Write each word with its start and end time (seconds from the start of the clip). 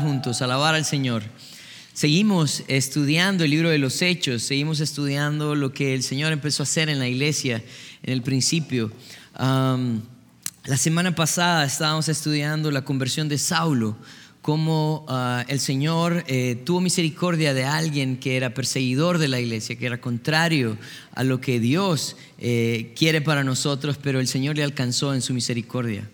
juntos, 0.00 0.42
alabar 0.42 0.74
al 0.74 0.84
Señor. 0.84 1.22
Seguimos 1.92 2.64
estudiando 2.66 3.44
el 3.44 3.50
libro 3.50 3.70
de 3.70 3.78
los 3.78 4.02
Hechos, 4.02 4.42
seguimos 4.42 4.80
estudiando 4.80 5.54
lo 5.54 5.72
que 5.72 5.94
el 5.94 6.02
Señor 6.02 6.32
empezó 6.32 6.62
a 6.62 6.64
hacer 6.64 6.88
en 6.88 6.98
la 6.98 7.06
iglesia 7.06 7.62
en 8.02 8.12
el 8.12 8.22
principio. 8.22 8.90
la 9.36 10.76
semana 10.76 11.14
pasada 11.14 11.64
estábamos 11.64 12.08
estudiando 12.08 12.70
la 12.70 12.84
conversión 12.84 13.28
de 13.28 13.38
Saulo, 13.38 13.96
cómo 14.42 15.06
ah, 15.08 15.44
el 15.48 15.60
Señor 15.60 16.24
eh, 16.26 16.60
tuvo 16.66 16.80
misericordia 16.80 17.54
de 17.54 17.64
alguien 17.64 18.18
que 18.18 18.36
era 18.36 18.52
perseguidor 18.52 19.18
de 19.18 19.28
la 19.28 19.40
iglesia, 19.40 19.76
que 19.76 19.86
era 19.86 20.00
contrario 20.00 20.76
a 21.14 21.24
lo 21.24 21.40
que 21.40 21.60
Dios 21.60 22.16
eh, 22.38 22.92
quiere 22.94 23.20
para 23.22 23.42
nosotros, 23.44 23.98
pero 24.02 24.20
el 24.20 24.26
Señor 24.26 24.56
le 24.56 24.64
alcanzó 24.64 25.14
en 25.14 25.22
su 25.22 25.32
misericordia. 25.32 26.10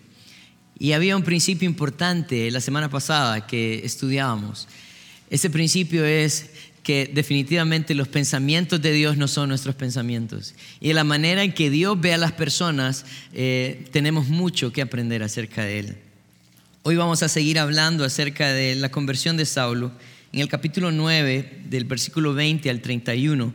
Y 0.81 0.93
había 0.93 1.15
un 1.15 1.23
principio 1.23 1.65
importante 1.65 2.49
la 2.51 2.59
semana 2.59 2.89
pasada 2.89 3.45
que 3.45 3.85
estudiábamos 3.85 4.67
ese 5.31 5.49
principio 5.49 6.03
es 6.03 6.49
que 6.83 7.09
definitivamente 7.11 7.95
los 7.95 8.09
pensamientos 8.09 8.81
de 8.81 8.91
Dios 8.91 9.15
no 9.15 9.29
son 9.29 9.47
nuestros 9.47 9.75
pensamientos. 9.75 10.53
Y 10.81 10.91
la 10.91 11.05
manera 11.05 11.41
en 11.41 11.53
que 11.53 11.69
Dios 11.69 11.99
ve 12.01 12.13
a 12.13 12.17
las 12.17 12.33
personas, 12.33 13.05
eh, 13.33 13.85
tenemos 13.93 14.27
mucho 14.27 14.73
que 14.73 14.81
aprender 14.81 15.23
acerca 15.23 15.63
de 15.63 15.79
Él. 15.79 15.97
Hoy 16.83 16.97
vamos 16.97 17.23
a 17.23 17.29
seguir 17.29 17.59
hablando 17.59 18.03
acerca 18.03 18.51
de 18.51 18.75
la 18.75 18.91
conversión 18.91 19.37
de 19.37 19.45
Saulo 19.45 19.93
en 20.33 20.41
el 20.41 20.49
capítulo 20.49 20.91
9, 20.91 21.61
del 21.69 21.85
versículo 21.85 22.33
20 22.33 22.69
al 22.69 22.81
31. 22.81 23.53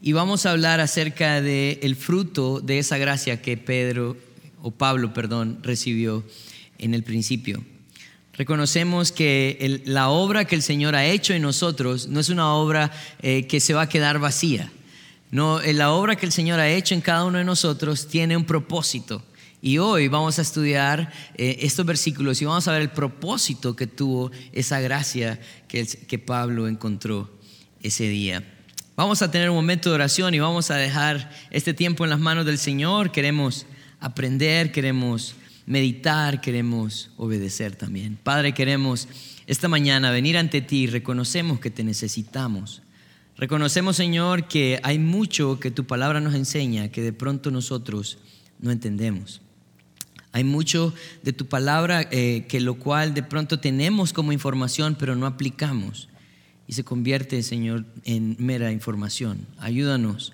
Y 0.00 0.12
vamos 0.12 0.46
a 0.46 0.52
hablar 0.52 0.80
acerca 0.80 1.42
del 1.42 1.78
el 1.82 1.94
fruto 1.94 2.60
de 2.60 2.78
esa 2.78 2.96
gracia 2.96 3.42
que 3.42 3.58
Pedro, 3.58 4.16
o 4.62 4.70
Pablo, 4.70 5.12
perdón, 5.12 5.58
recibió 5.62 6.24
en 6.78 6.94
el 6.94 7.02
principio. 7.02 7.62
Reconocemos 8.38 9.10
que 9.10 9.82
la 9.84 10.10
obra 10.10 10.44
que 10.44 10.54
el 10.54 10.62
Señor 10.62 10.94
ha 10.94 11.04
hecho 11.04 11.34
en 11.34 11.42
nosotros 11.42 12.06
no 12.06 12.20
es 12.20 12.28
una 12.28 12.54
obra 12.54 12.92
eh, 13.20 13.48
que 13.48 13.58
se 13.58 13.74
va 13.74 13.82
a 13.82 13.88
quedar 13.88 14.20
vacía. 14.20 14.70
No, 15.32 15.60
eh, 15.60 15.72
la 15.72 15.90
obra 15.90 16.14
que 16.14 16.24
el 16.24 16.30
Señor 16.30 16.60
ha 16.60 16.70
hecho 16.70 16.94
en 16.94 17.00
cada 17.00 17.24
uno 17.24 17.38
de 17.38 17.44
nosotros 17.44 18.06
tiene 18.06 18.36
un 18.36 18.44
propósito. 18.44 19.24
Y 19.60 19.78
hoy 19.78 20.06
vamos 20.06 20.38
a 20.38 20.42
estudiar 20.42 21.12
eh, 21.34 21.58
estos 21.62 21.84
versículos 21.84 22.40
y 22.40 22.44
vamos 22.44 22.68
a 22.68 22.72
ver 22.72 22.82
el 22.82 22.90
propósito 22.90 23.74
que 23.74 23.88
tuvo 23.88 24.30
esa 24.52 24.78
gracia 24.78 25.40
que, 25.66 25.84
que 25.84 26.18
Pablo 26.20 26.68
encontró 26.68 27.28
ese 27.82 28.08
día. 28.08 28.44
Vamos 28.94 29.20
a 29.20 29.32
tener 29.32 29.50
un 29.50 29.56
momento 29.56 29.88
de 29.88 29.96
oración 29.96 30.32
y 30.34 30.38
vamos 30.38 30.70
a 30.70 30.76
dejar 30.76 31.30
este 31.50 31.74
tiempo 31.74 32.04
en 32.04 32.10
las 32.10 32.20
manos 32.20 32.46
del 32.46 32.58
Señor. 32.58 33.10
Queremos 33.10 33.66
aprender, 33.98 34.70
queremos 34.70 35.34
meditar, 35.68 36.40
queremos 36.40 37.10
obedecer 37.18 37.76
también. 37.76 38.18
Padre, 38.22 38.54
queremos 38.54 39.06
esta 39.46 39.68
mañana 39.68 40.10
venir 40.10 40.38
ante 40.38 40.62
ti 40.62 40.86
reconocemos 40.86 41.60
que 41.60 41.70
te 41.70 41.84
necesitamos. 41.84 42.82
Reconocemos, 43.36 43.96
Señor, 43.96 44.48
que 44.48 44.80
hay 44.82 44.98
mucho 44.98 45.60
que 45.60 45.70
tu 45.70 45.86
palabra 45.86 46.20
nos 46.20 46.34
enseña 46.34 46.88
que 46.88 47.02
de 47.02 47.12
pronto 47.12 47.50
nosotros 47.50 48.18
no 48.58 48.70
entendemos. 48.70 49.42
Hay 50.32 50.42
mucho 50.42 50.94
de 51.22 51.32
tu 51.32 51.46
palabra 51.46 52.08
eh, 52.10 52.46
que 52.48 52.60
lo 52.60 52.74
cual 52.74 53.14
de 53.14 53.22
pronto 53.22 53.60
tenemos 53.60 54.12
como 54.12 54.32
información, 54.32 54.96
pero 54.98 55.16
no 55.16 55.26
aplicamos. 55.26 56.08
Y 56.66 56.72
se 56.72 56.84
convierte, 56.84 57.42
Señor, 57.42 57.84
en 58.04 58.36
mera 58.38 58.72
información. 58.72 59.46
Ayúdanos 59.58 60.32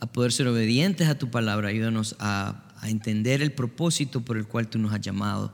a 0.00 0.06
poder 0.06 0.32
ser 0.32 0.48
obedientes 0.48 1.08
a 1.08 1.18
tu 1.18 1.30
palabra. 1.30 1.68
Ayúdanos 1.68 2.16
a 2.18 2.64
a 2.80 2.88
entender 2.88 3.42
el 3.42 3.52
propósito 3.52 4.22
por 4.22 4.36
el 4.36 4.46
cual 4.46 4.68
tú 4.68 4.78
nos 4.78 4.92
has 4.92 5.00
llamado. 5.00 5.52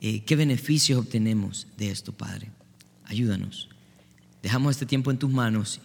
Eh, 0.00 0.22
¿Qué 0.24 0.36
beneficios 0.36 0.98
obtenemos 0.98 1.66
de 1.76 1.90
esto, 1.90 2.12
Padre? 2.12 2.50
Ayúdanos. 3.04 3.68
Dejamos 4.42 4.72
este 4.72 4.86
tiempo 4.86 5.10
en 5.10 5.18
tus 5.18 5.30
manos 5.30 5.80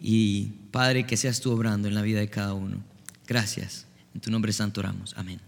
y, 0.00 0.48
Padre, 0.70 1.06
que 1.06 1.16
seas 1.16 1.40
tú 1.40 1.52
obrando 1.52 1.86
en 1.86 1.94
la 1.94 2.02
vida 2.02 2.20
de 2.20 2.28
cada 2.28 2.54
uno. 2.54 2.82
Gracias. 3.26 3.86
En 4.14 4.20
tu 4.20 4.30
nombre 4.30 4.52
santo 4.52 4.80
oramos. 4.80 5.14
Amén. 5.16 5.40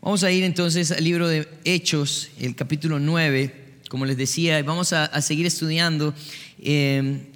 Vamos 0.00 0.22
a 0.22 0.30
ir 0.30 0.44
entonces 0.44 0.92
al 0.92 1.02
libro 1.02 1.28
de 1.28 1.48
Hechos, 1.64 2.30
el 2.38 2.54
capítulo 2.54 2.98
9. 2.98 3.80
Como 3.88 4.04
les 4.06 4.16
decía, 4.16 4.62
vamos 4.62 4.92
a, 4.92 5.20
seguir 5.22 5.46
estudiando 5.46 6.14
eh, 6.60 7.26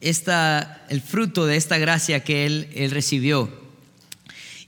esta, 0.00 0.86
el 0.88 1.00
fruto 1.00 1.44
de 1.44 1.56
esta 1.56 1.76
gracia 1.76 2.24
que 2.24 2.46
él, 2.46 2.68
él 2.74 2.90
recibió. 2.92 3.67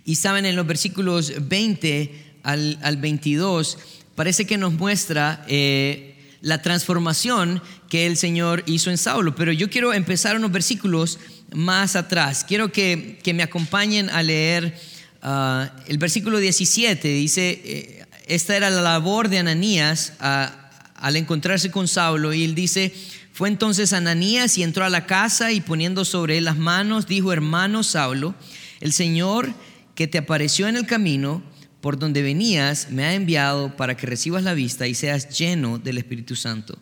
Y 0.04 0.16
saben, 0.16 0.46
en 0.46 0.56
los 0.56 0.66
versículos 0.66 1.32
20 1.48 2.32
al, 2.42 2.96
22, 2.98 3.78
parece 4.14 4.46
que 4.46 4.58
nos 4.58 4.72
muestra 4.72 5.44
eh, 5.48 6.16
la 6.40 6.62
transformación 6.62 7.62
que 7.88 8.06
el 8.06 8.16
Señor 8.16 8.62
hizo 8.66 8.90
en 8.90 8.98
Saulo. 8.98 9.34
Pero 9.34 9.52
yo 9.52 9.68
quiero 9.68 9.92
empezar 9.92 10.36
unos 10.36 10.52
versículos 10.52 11.18
más 11.52 11.96
atrás. 11.96 12.44
Quiero 12.46 12.72
que, 12.72 13.20
me 13.34 13.42
acompañen 13.42 14.10
a 14.10 14.22
leer 14.22 14.78
ah, 15.22 15.70
el 15.86 15.98
versículo 15.98 16.38
17. 16.38 17.08
Dice, 17.08 17.60
eh, 17.64 18.06
esta 18.26 18.56
era 18.56 18.70
la 18.70 18.80
labor 18.80 19.28
de 19.28 19.38
Ananías 19.38 20.14
ah, 20.20 20.70
al 20.94 21.16
encontrarse 21.16 21.70
con 21.70 21.88
Saulo. 21.88 22.32
Y 22.32 22.44
él 22.44 22.54
dice, 22.54 22.94
fue 23.32 23.48
entonces 23.48 23.92
Ananías 23.92 24.56
y 24.58 24.62
entró 24.62 24.84
a 24.84 24.90
la 24.90 25.06
casa 25.06 25.52
y 25.52 25.60
poniendo 25.60 26.04
sobre 26.04 26.38
él 26.38 26.44
las 26.44 26.56
manos, 26.56 27.06
dijo, 27.06 27.32
hermano 27.32 27.82
Saulo, 27.82 28.34
el 28.80 28.92
Señor 28.92 29.52
que 30.00 30.08
te 30.08 30.16
apareció 30.16 30.66
en 30.66 30.76
el 30.76 30.86
camino 30.86 31.42
por 31.82 31.98
donde 31.98 32.22
venías, 32.22 32.90
me 32.90 33.04
ha 33.04 33.12
enviado 33.12 33.76
para 33.76 33.98
que 33.98 34.06
recibas 34.06 34.42
la 34.42 34.54
vista 34.54 34.88
y 34.88 34.94
seas 34.94 35.38
lleno 35.38 35.78
del 35.78 35.98
Espíritu 35.98 36.36
Santo. 36.36 36.78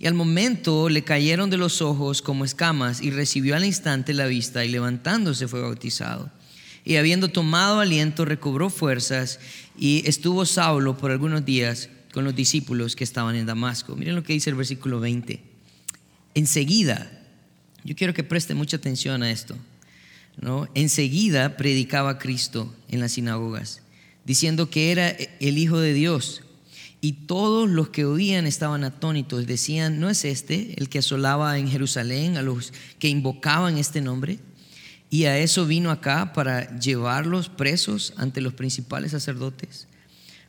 Y 0.00 0.06
al 0.06 0.14
momento 0.14 0.88
le 0.88 1.04
cayeron 1.04 1.50
de 1.50 1.58
los 1.58 1.82
ojos 1.82 2.22
como 2.22 2.46
escamas 2.46 3.02
y 3.02 3.10
recibió 3.10 3.54
al 3.54 3.66
instante 3.66 4.14
la 4.14 4.24
vista 4.24 4.64
y 4.64 4.70
levantándose 4.70 5.46
fue 5.46 5.60
bautizado. 5.60 6.30
Y 6.86 6.96
habiendo 6.96 7.28
tomado 7.28 7.80
aliento 7.80 8.24
recobró 8.24 8.70
fuerzas 8.70 9.40
y 9.78 10.02
estuvo 10.06 10.46
Saulo 10.46 10.96
por 10.96 11.10
algunos 11.10 11.44
días 11.44 11.90
con 12.14 12.24
los 12.24 12.34
discípulos 12.34 12.96
que 12.96 13.04
estaban 13.04 13.36
en 13.36 13.44
Damasco. 13.44 13.94
Miren 13.94 14.14
lo 14.14 14.22
que 14.22 14.32
dice 14.32 14.48
el 14.48 14.56
versículo 14.56 15.00
20. 15.00 15.38
Enseguida, 16.34 17.10
yo 17.84 17.94
quiero 17.94 18.14
que 18.14 18.24
preste 18.24 18.54
mucha 18.54 18.78
atención 18.78 19.22
a 19.22 19.30
esto. 19.30 19.54
Enseguida 20.74 21.56
predicaba 21.56 22.18
Cristo 22.18 22.72
en 22.88 23.00
las 23.00 23.12
sinagogas, 23.12 23.82
diciendo 24.24 24.70
que 24.70 24.92
era 24.92 25.08
el 25.08 25.58
Hijo 25.58 25.78
de 25.78 25.92
Dios. 25.92 26.42
Y 27.00 27.12
todos 27.12 27.68
los 27.68 27.90
que 27.90 28.04
oían 28.04 28.46
estaban 28.46 28.82
atónitos, 28.82 29.46
decían, 29.46 30.00
¿no 30.00 30.10
es 30.10 30.24
este 30.24 30.74
el 30.78 30.88
que 30.88 30.98
asolaba 30.98 31.58
en 31.58 31.68
Jerusalén 31.68 32.36
a 32.36 32.42
los 32.42 32.72
que 32.98 33.08
invocaban 33.08 33.78
este 33.78 34.00
nombre? 34.00 34.38
Y 35.10 35.24
a 35.24 35.38
eso 35.38 35.64
vino 35.66 35.90
acá 35.90 36.32
para 36.32 36.76
llevarlos 36.78 37.48
presos 37.48 38.12
ante 38.16 38.40
los 38.40 38.54
principales 38.54 39.12
sacerdotes. 39.12 39.86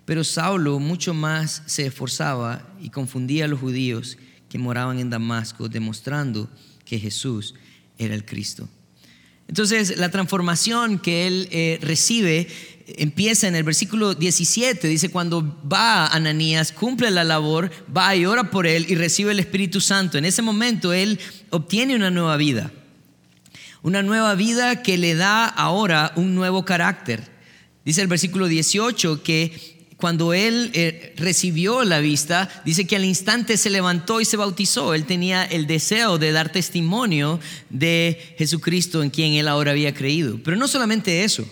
Pero 0.06 0.24
Saulo 0.24 0.80
mucho 0.80 1.14
más 1.14 1.62
se 1.68 1.86
esforzaba 1.86 2.68
y 2.82 2.90
confundía 2.90 3.46
a 3.46 3.48
los 3.48 3.60
judíos 3.60 4.18
que 4.50 4.58
moraban 4.58 5.00
en 5.00 5.12
Damasco, 5.12 5.70
demostrando 5.70 6.50
que 6.84 7.00
Jesús 7.00 7.54
era 8.00 8.16
el 8.16 8.26
Cristo. 8.26 8.68
Entonces, 9.50 9.98
la 9.98 10.10
transformación 10.12 11.00
que 11.00 11.26
él 11.26 11.50
eh, 11.52 11.80
recibe 11.82 12.48
empieza 12.98 13.48
en 13.48 13.56
el 13.56 13.64
versículo 13.64 14.14
17. 14.14 14.88
Dice, 14.88 15.10
cuando 15.10 15.60
va 15.68 16.06
Ananías, 16.06 16.72
cumple 16.72 17.10
la 17.10 17.24
labor, 17.24 17.72
va 17.96 18.16
y 18.16 18.28
ora 18.28 18.52
por 18.52 18.68
él 18.68 18.86
y 18.88 18.94
recibe 18.94 19.32
el 19.32 19.40
Espíritu 19.40 19.82
Santo. 19.82 20.20
En 20.20 20.26
ese 20.26 20.44
momento 20.44 20.94
él 20.94 21.20
obtiene 21.50 21.96
una 21.96 22.12
nueva 22.12 22.38
vida. 22.38 22.72
Una 23.82 24.04
nueva 24.04 24.36
vida 24.36 24.84
que 24.84 25.00
le 25.00 25.16
da 25.16 25.46
ahora 25.46 26.14
un 26.16 26.36
nuevo 26.36 26.64
carácter. 26.64 27.28
Dice 27.84 28.02
el 28.02 28.08
versículo 28.08 28.48
18 28.48 29.24
que 29.24 29.79
cuando 30.00 30.34
él 30.34 30.72
eh, 30.76 31.14
recibió 31.18 31.84
la 31.84 32.00
vista, 32.00 32.50
dice 32.64 32.88
que 32.88 32.96
al 32.96 33.04
instante 33.04 33.58
se 33.58 33.70
levantó 33.70 34.22
y 34.22 34.26
se 34.26 34.38
bautizó. 34.38 34.94
Él 34.94 35.04
tenía 35.06 35.44
el 35.44 35.68
deseo 35.68 36.18
de 36.18 36.32
dar 36.32 36.54
testimonio 36.54 37.42
de 37.70 38.34
Jesucristo 38.38 39.04
en 39.04 39.10
quien 39.10 39.34
él 39.34 39.50
ahora 39.50 39.72
había 39.72 39.94
creído. 39.94 40.40
Pero 40.42 40.56
no 40.56 40.70
solamente 40.70 41.26
eso. 41.26 41.46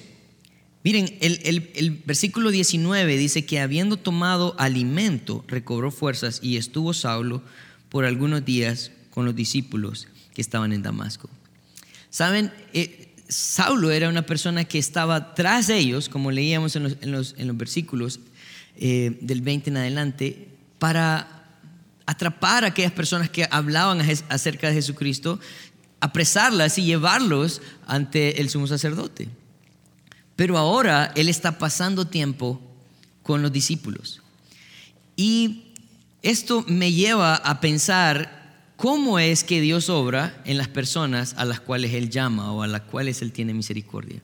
Miren, 0.82 1.18
el, 1.20 2.02
versículo 2.06 2.50
19 2.50 3.18
dice 3.18 3.46
que 3.46 3.60
habiendo 3.60 3.98
tomado 3.98 4.56
alimento, 4.58 5.44
recobró 5.50 5.92
fuerzas 5.92 6.40
y 6.42 6.56
estuvo 6.56 6.94
Saulo 6.94 7.44
por 7.90 8.06
algunos 8.06 8.46
días 8.46 8.92
con 9.10 9.26
los 9.26 9.36
discípulos 9.36 10.08
que 10.34 10.40
estaban 10.40 10.72
en 10.72 10.84
Damasco. 10.84 11.30
Saben, 12.10 12.54
eh, 12.72 13.14
Saulo 13.28 13.92
era 13.92 14.08
una 14.08 14.26
persona 14.26 14.64
que 14.64 14.80
estaba 14.80 15.36
tras 15.36 15.68
ellos, 15.68 16.08
como 16.08 16.32
leíamos 16.32 16.78
en 16.78 17.12
los 17.12 17.36
versículos, 17.58 18.22
eh, 18.79 19.18
del 19.21 19.41
20 19.41 19.69
en 19.71 19.77
adelante 19.77 20.47
para 20.79 21.38
atrapar 22.06 22.63
a 22.63 22.68
aquellas 22.68 22.91
personas 22.91 23.29
que 23.29 23.47
hablaban 23.50 24.01
acerca 24.29 24.68
de 24.68 24.75
Jesucristo, 24.75 25.39
apresarlas 26.00 26.77
y 26.77 26.85
llevarlos 26.85 27.62
ante 27.85 28.39
el 28.39 28.50
sumo 28.50 28.68
sacerdote. 28.68 29.29
Pero 30.35 30.57
ahora 30.57 31.12
Él 31.15 31.27
está 31.27 31.57
pasando 31.57 32.06
tiempo 32.06 32.62
con 33.24 33.41
los 33.41 33.51
discípulos. 33.51 34.21
Y 35.15 35.74
esto 36.21 36.63
me 36.68 36.94
lleva 36.94 37.35
a 37.35 37.59
pensar 37.59 38.71
cómo 38.77 39.19
es 39.19 39.44
que 39.44 39.59
Dios 39.59 39.89
obra 39.89 40.41
en 40.45 40.57
las 40.57 40.68
personas 40.68 41.33
a 41.38 41.45
las 41.45 41.59
cuales 41.59 41.94
Él 41.94 42.09
llama 42.09 42.53
o 42.53 42.62
a 42.62 42.68
las 42.68 42.81
cuales 42.81 43.21
Él 43.21 43.31
tiene 43.33 43.53
misericordia. 43.53 44.21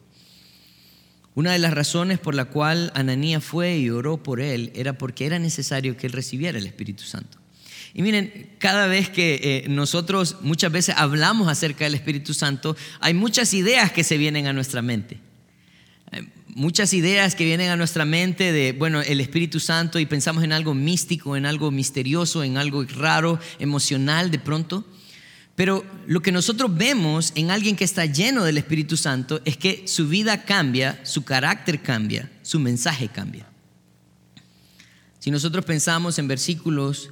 Una 1.36 1.52
de 1.52 1.60
las 1.60 1.74
razones 1.74 2.20
por 2.20 2.36
la 2.36 2.46
cual 2.46 2.92
Ananías 2.96 3.44
fue 3.44 3.78
y 3.78 3.90
oró 3.90 4.22
por 4.22 4.40
él 4.40 4.72
era 4.76 4.98
porque 4.98 5.26
era 5.26 5.40
necesario 5.40 5.98
que 5.98 6.08
él 6.08 6.14
recibiera 6.14 6.60
el 6.60 6.68
Espíritu 6.68 7.04
Santo. 7.04 7.40
Y 7.96 8.02
miren, 8.02 8.52
cada 8.60 8.88
vez 8.88 9.10
que 9.10 9.40
eh, 9.44 9.70
nosotros 9.70 10.38
muchas 10.42 10.72
veces 10.72 10.96
hablamos 10.98 11.48
acerca 11.48 11.86
del 11.86 11.96
Espíritu 11.96 12.34
Santo, 12.34 12.76
hay 13.00 13.14
muchas 13.14 13.54
ideas 13.54 13.92
que 13.92 14.04
se 14.04 14.18
vienen 14.18 14.48
a 14.48 14.54
nuestra 14.54 14.82
mente. 14.82 15.20
muchas 16.48 16.94
ideas 16.94 17.34
que 17.34 17.46
vienen 17.46 17.72
a 17.72 17.76
nuestra 17.76 18.06
mente 18.06 18.52
de, 18.52 18.74
bueno, 18.74 19.02
el 19.02 19.20
Espíritu 19.20 19.60
Santo 19.60 19.98
y 19.98 20.06
pensamos 20.06 20.44
en 20.44 20.54
algo 20.54 20.76
místico, 20.76 21.36
en 21.36 21.48
algo 21.48 21.72
misterioso, 21.72 22.44
en 22.44 22.58
algo 22.58 22.84
raro, 22.84 23.40
emocional 23.58 24.30
de 24.30 24.38
pronto. 24.38 24.86
Pero 25.56 25.86
lo 26.08 26.22
que 26.22 26.32
nosotros 26.32 26.76
vemos 26.76 27.32
en 27.36 27.52
alguien 27.52 27.76
que 27.76 27.84
está 27.84 28.06
lleno 28.06 28.44
del 28.44 28.58
Espíritu 28.58 28.98
Santo 28.98 29.40
es 29.46 29.56
que 29.56 29.88
su 29.88 30.08
vida 30.08 30.46
cambia, 30.46 31.00
su 31.04 31.24
carácter 31.24 31.84
cambia, 31.84 32.32
su 32.42 32.60
mensaje 32.60 33.08
cambia. 33.08 33.48
Si 35.20 35.30
nosotros 35.30 35.64
pensamos 35.64 36.18
en 36.18 36.28
versículos 36.28 37.12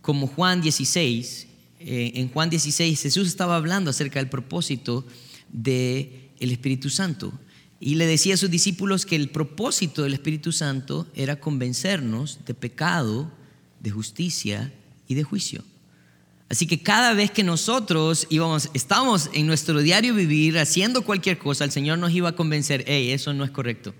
como 0.00 0.26
Juan 0.26 0.60
16, 0.60 1.46
eh, 1.78 2.12
en 2.16 2.28
Juan 2.28 2.50
16 2.50 3.00
Jesús 3.00 3.28
estaba 3.28 3.54
hablando 3.54 3.90
acerca 3.90 4.18
del 4.18 4.28
propósito 4.28 5.06
del 5.52 6.30
el 6.40 6.50
Espíritu 6.50 6.90
Santo. 6.90 7.32
Y 7.78 7.96
le 7.96 8.06
decía 8.06 8.34
a 8.34 8.36
sus 8.36 8.50
discípulos 8.50 9.06
que 9.06 9.16
el 9.16 9.28
propósito 9.28 10.02
del 10.02 10.14
Espíritu 10.14 10.50
Santo 10.50 11.06
era 11.14 11.38
convencernos 11.38 12.40
de 12.46 12.54
pecado, 12.54 13.30
de 13.80 13.90
justicia 13.90 14.72
y 15.06 15.14
de 15.14 15.24
juicio. 15.24 15.62
Así 16.52 16.66
que 16.66 16.82
cada 16.82 17.14
vez 17.14 17.30
que 17.30 17.42
nosotros 17.42 18.26
íbamos, 18.28 18.68
estamos 18.74 19.30
en 19.32 19.46
nuestro 19.46 19.80
diario 19.80 20.14
vivir 20.14 20.58
haciendo 20.58 21.00
cualquier 21.00 21.38
cosa, 21.38 21.64
el 21.64 21.70
Señor 21.70 21.98
nos 21.98 22.12
iba 22.12 22.28
a 22.28 22.36
convencer, 22.36 22.84
hey, 22.86 23.10
eso 23.10 23.32
no 23.32 23.42
es 23.42 23.50
correcto. 23.50 23.94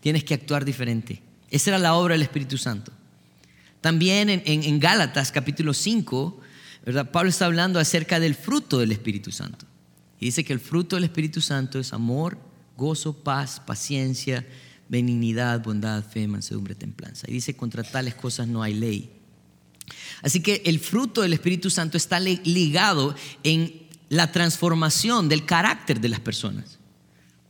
Tienes 0.00 0.24
que 0.24 0.34
actuar 0.34 0.66
diferente. 0.66 1.22
Esa 1.48 1.70
era 1.70 1.78
la 1.78 1.94
obra 1.94 2.12
del 2.12 2.20
Espíritu 2.20 2.58
Santo. 2.58 2.92
También 3.80 4.28
en, 4.28 4.78
Gálatas 4.78 5.32
capítulo 5.32 5.72
5, 5.72 6.38
¿verdad? 6.84 7.10
Pablo 7.10 7.30
está 7.30 7.46
hablando 7.46 7.78
acerca 7.78 8.20
del 8.20 8.34
fruto 8.34 8.78
del 8.78 8.92
Espíritu 8.92 9.32
Santo. 9.32 9.64
Y 10.20 10.26
dice 10.26 10.44
que 10.44 10.52
el 10.52 10.60
fruto 10.60 10.96
del 10.96 11.04
Espíritu 11.04 11.40
Santo 11.40 11.78
es 11.78 11.94
amor, 11.94 12.36
gozo, 12.76 13.14
paz, 13.14 13.62
paciencia, 13.64 14.46
benignidad, 14.90 15.64
bondad, 15.64 16.04
fe, 16.04 16.28
mansedumbre, 16.28 16.74
templanza. 16.74 17.26
Y 17.26 17.32
dice, 17.32 17.56
contra 17.56 17.82
tales 17.82 18.14
cosas 18.14 18.48
no 18.48 18.62
hay 18.62 18.74
ley. 18.74 19.13
Así 20.22 20.40
que 20.40 20.62
el 20.64 20.80
fruto 20.80 21.22
del 21.22 21.32
Espíritu 21.32 21.70
Santo 21.70 21.96
está 21.96 22.18
ligado 22.20 23.14
en 23.42 23.84
la 24.08 24.32
transformación 24.32 25.28
del 25.28 25.44
carácter 25.44 26.00
de 26.00 26.08
las 26.08 26.20
personas. 26.20 26.78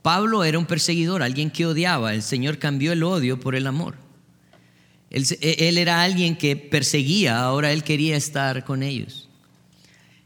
Pablo 0.02 0.44
era 0.44 0.58
un 0.58 0.66
perseguidor, 0.66 1.22
alguien 1.22 1.50
que 1.50 1.66
odiaba. 1.66 2.14
El 2.14 2.22
Señor 2.22 2.58
cambió 2.58 2.92
el 2.92 3.02
odio 3.02 3.40
por 3.40 3.54
el 3.54 3.66
amor. 3.66 3.96
Él, 5.10 5.24
él, 5.40 5.78
era 5.78 6.02
alguien 6.02 6.36
que 6.36 6.56
perseguía, 6.56 7.40
ahora 7.40 7.72
él 7.72 7.84
quería 7.84 8.16
estar 8.16 8.64
con 8.64 8.82
ellos. 8.82 9.28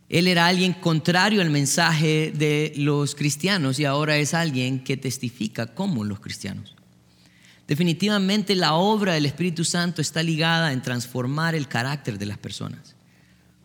Él 0.08 0.26
era 0.26 0.46
alguien 0.46 0.72
contrario 0.72 1.43
al 1.43 1.50
mensaje 1.50 2.32
de 2.34 2.72
los 2.76 3.14
cristianos 3.14 3.78
y 3.78 3.84
ahora 3.84 4.16
es 4.16 4.32
alguien 4.32 4.82
que 4.82 4.96
testifica 4.96 5.66
como 5.66 6.04
los 6.04 6.20
cristianos. 6.20 6.77
Definitivamente 7.68 8.54
la 8.54 8.72
obra 8.72 9.12
del 9.12 9.26
Espíritu 9.26 9.62
Santo 9.62 10.00
está 10.00 10.22
ligada 10.22 10.72
en 10.72 10.80
transformar 10.80 11.54
el 11.54 11.68
carácter 11.68 12.18
de 12.18 12.24
las 12.24 12.38
personas. 12.38 12.96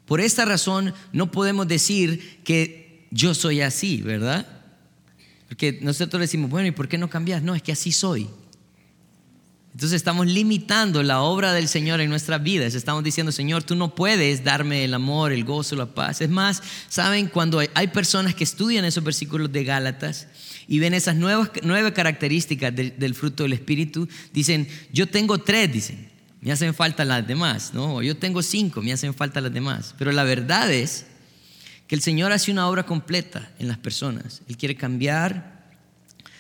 Por 0.06 0.20
esta 0.20 0.44
razón 0.44 0.94
no 1.14 1.32
podemos 1.32 1.70
decir 1.70 2.42
que 2.44 3.08
yo 3.12 3.34
soy 3.34 3.62
así, 3.62 4.02
¿verdad? 4.02 4.46
Porque 5.48 5.80
nosotros 5.82 6.20
decimos, 6.20 6.50
bueno, 6.50 6.68
¿y 6.68 6.72
por 6.72 6.90
qué 6.90 6.98
no 6.98 7.10
cambias? 7.10 7.42
No, 7.42 7.56
es 7.56 7.62
que 7.62 7.72
así 7.72 7.94
soy. 7.94 8.28
Entonces 9.72 9.96
estamos 9.96 10.28
limitando 10.28 11.02
la 11.02 11.22
obra 11.22 11.54
del 11.54 11.70
Señor 11.70 12.02
en 12.02 12.10
nuestras 12.10 12.44
vidas. 12.44 12.76
Estamos 12.76 13.06
diciendo, 13.06 13.32
Señor, 13.32 13.64
tú 13.64 13.74
no 13.76 13.96
puedes 13.96 14.44
darme 14.44 14.84
el 14.84 14.94
amor, 14.94 15.32
el 15.32 15.46
gozo, 15.46 15.78
la 15.78 15.86
paz. 15.86 16.20
Es 16.20 16.30
más, 16.30 16.62
¿saben? 16.90 17.28
Cuando 17.28 17.62
hay 17.74 17.88
personas 17.88 18.36
que 18.36 18.44
estudian 18.44 18.84
esos 18.84 19.04
versículos 19.04 19.52
de 19.52 19.64
Gálatas, 19.64 20.28
y 20.68 20.80
ven 20.80 20.94
esas 20.94 21.16
nuevas, 21.16 21.50
nueve 21.64 21.94
características 21.94 22.74
del 22.76 23.16
fruto 23.16 23.44
del 23.44 23.54
Espíritu, 23.54 24.08
dicen, 24.32 24.68
yo 24.92 25.08
tengo 25.08 25.40
tres, 25.40 25.72
dicen, 25.72 26.10
me 26.42 26.52
hacen 26.52 26.74
falta 26.74 27.06
las 27.06 27.26
demás, 27.26 27.74
¿no? 27.74 28.02
Yo 28.02 28.18
tengo 28.18 28.42
cinco, 28.42 28.82
me 28.82 28.92
hacen 28.92 29.14
falta 29.14 29.40
las 29.40 29.54
demás. 29.54 29.96
Pero 29.98 30.12
la 30.12 30.24
verdad 30.24 30.72
es 30.72 31.06
que 31.88 31.96
el 31.96 32.02
Señor 32.02 32.32
hace 32.32 32.52
una 32.52 32.68
obra 32.68 32.86
completa 32.86 33.52
en 33.60 33.70
las 33.70 33.78
personas. 33.78 34.42
Él 34.50 34.58
quiere 34.58 34.76
cambiar 34.76 35.70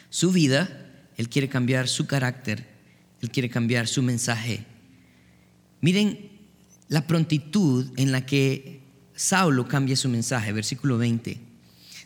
su 0.10 0.32
vida, 0.32 0.92
Él 1.16 1.30
quiere 1.30 1.48
cambiar 1.48 1.88
su 1.88 2.06
carácter, 2.06 2.68
Él 3.22 3.32
quiere 3.32 3.50
cambiar 3.50 3.88
su 3.88 4.02
mensaje. 4.02 4.66
Miren 5.80 6.32
la 6.90 7.08
prontitud 7.08 7.90
en 7.96 8.12
la 8.12 8.26
que 8.26 8.82
Saulo 9.16 9.68
cambia 9.68 9.96
su 9.96 10.10
mensaje, 10.10 10.52
versículo 10.52 10.98
20. 10.98 11.53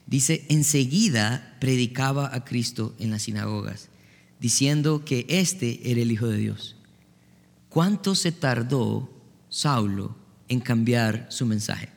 Dice, 0.07 0.45
enseguida 0.47 1.57
predicaba 1.59 2.33
a 2.33 2.45
Cristo 2.45 2.95
en 2.97 3.11
las 3.11 3.23
sinagogas, 3.23 3.89
diciendo 4.39 5.03
que 5.03 5.25
éste 5.27 5.91
era 5.91 6.01
el 6.01 6.11
Hijo 6.11 6.27
de 6.27 6.37
Dios. 6.37 6.77
¿Cuánto 7.67 8.15
se 8.15 8.31
tardó 8.31 9.09
Saulo 9.49 10.15
en 10.47 10.61
cambiar 10.61 11.27
su 11.29 11.45
mensaje? 11.45 11.89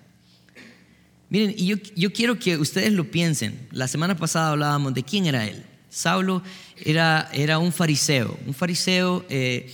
Miren, 1.29 1.55
y 1.57 1.67
yo, 1.95 2.13
quiero 2.13 2.41
que 2.41 2.57
ustedes 2.57 2.93
lo 2.93 3.09
piensen. 3.09 3.69
La 3.71 3.87
semana 3.87 4.17
pasada 4.17 4.51
hablábamos 4.51 4.93
de 4.95 5.05
quién 5.05 5.27
era 5.27 5.47
él. 5.47 5.65
Saulo 5.89 6.43
era, 6.85 7.31
era 7.33 7.61
un 7.61 7.73
fariseo, 7.73 8.37
un 8.47 8.55
fariseo 8.55 9.25
eh, 9.29 9.73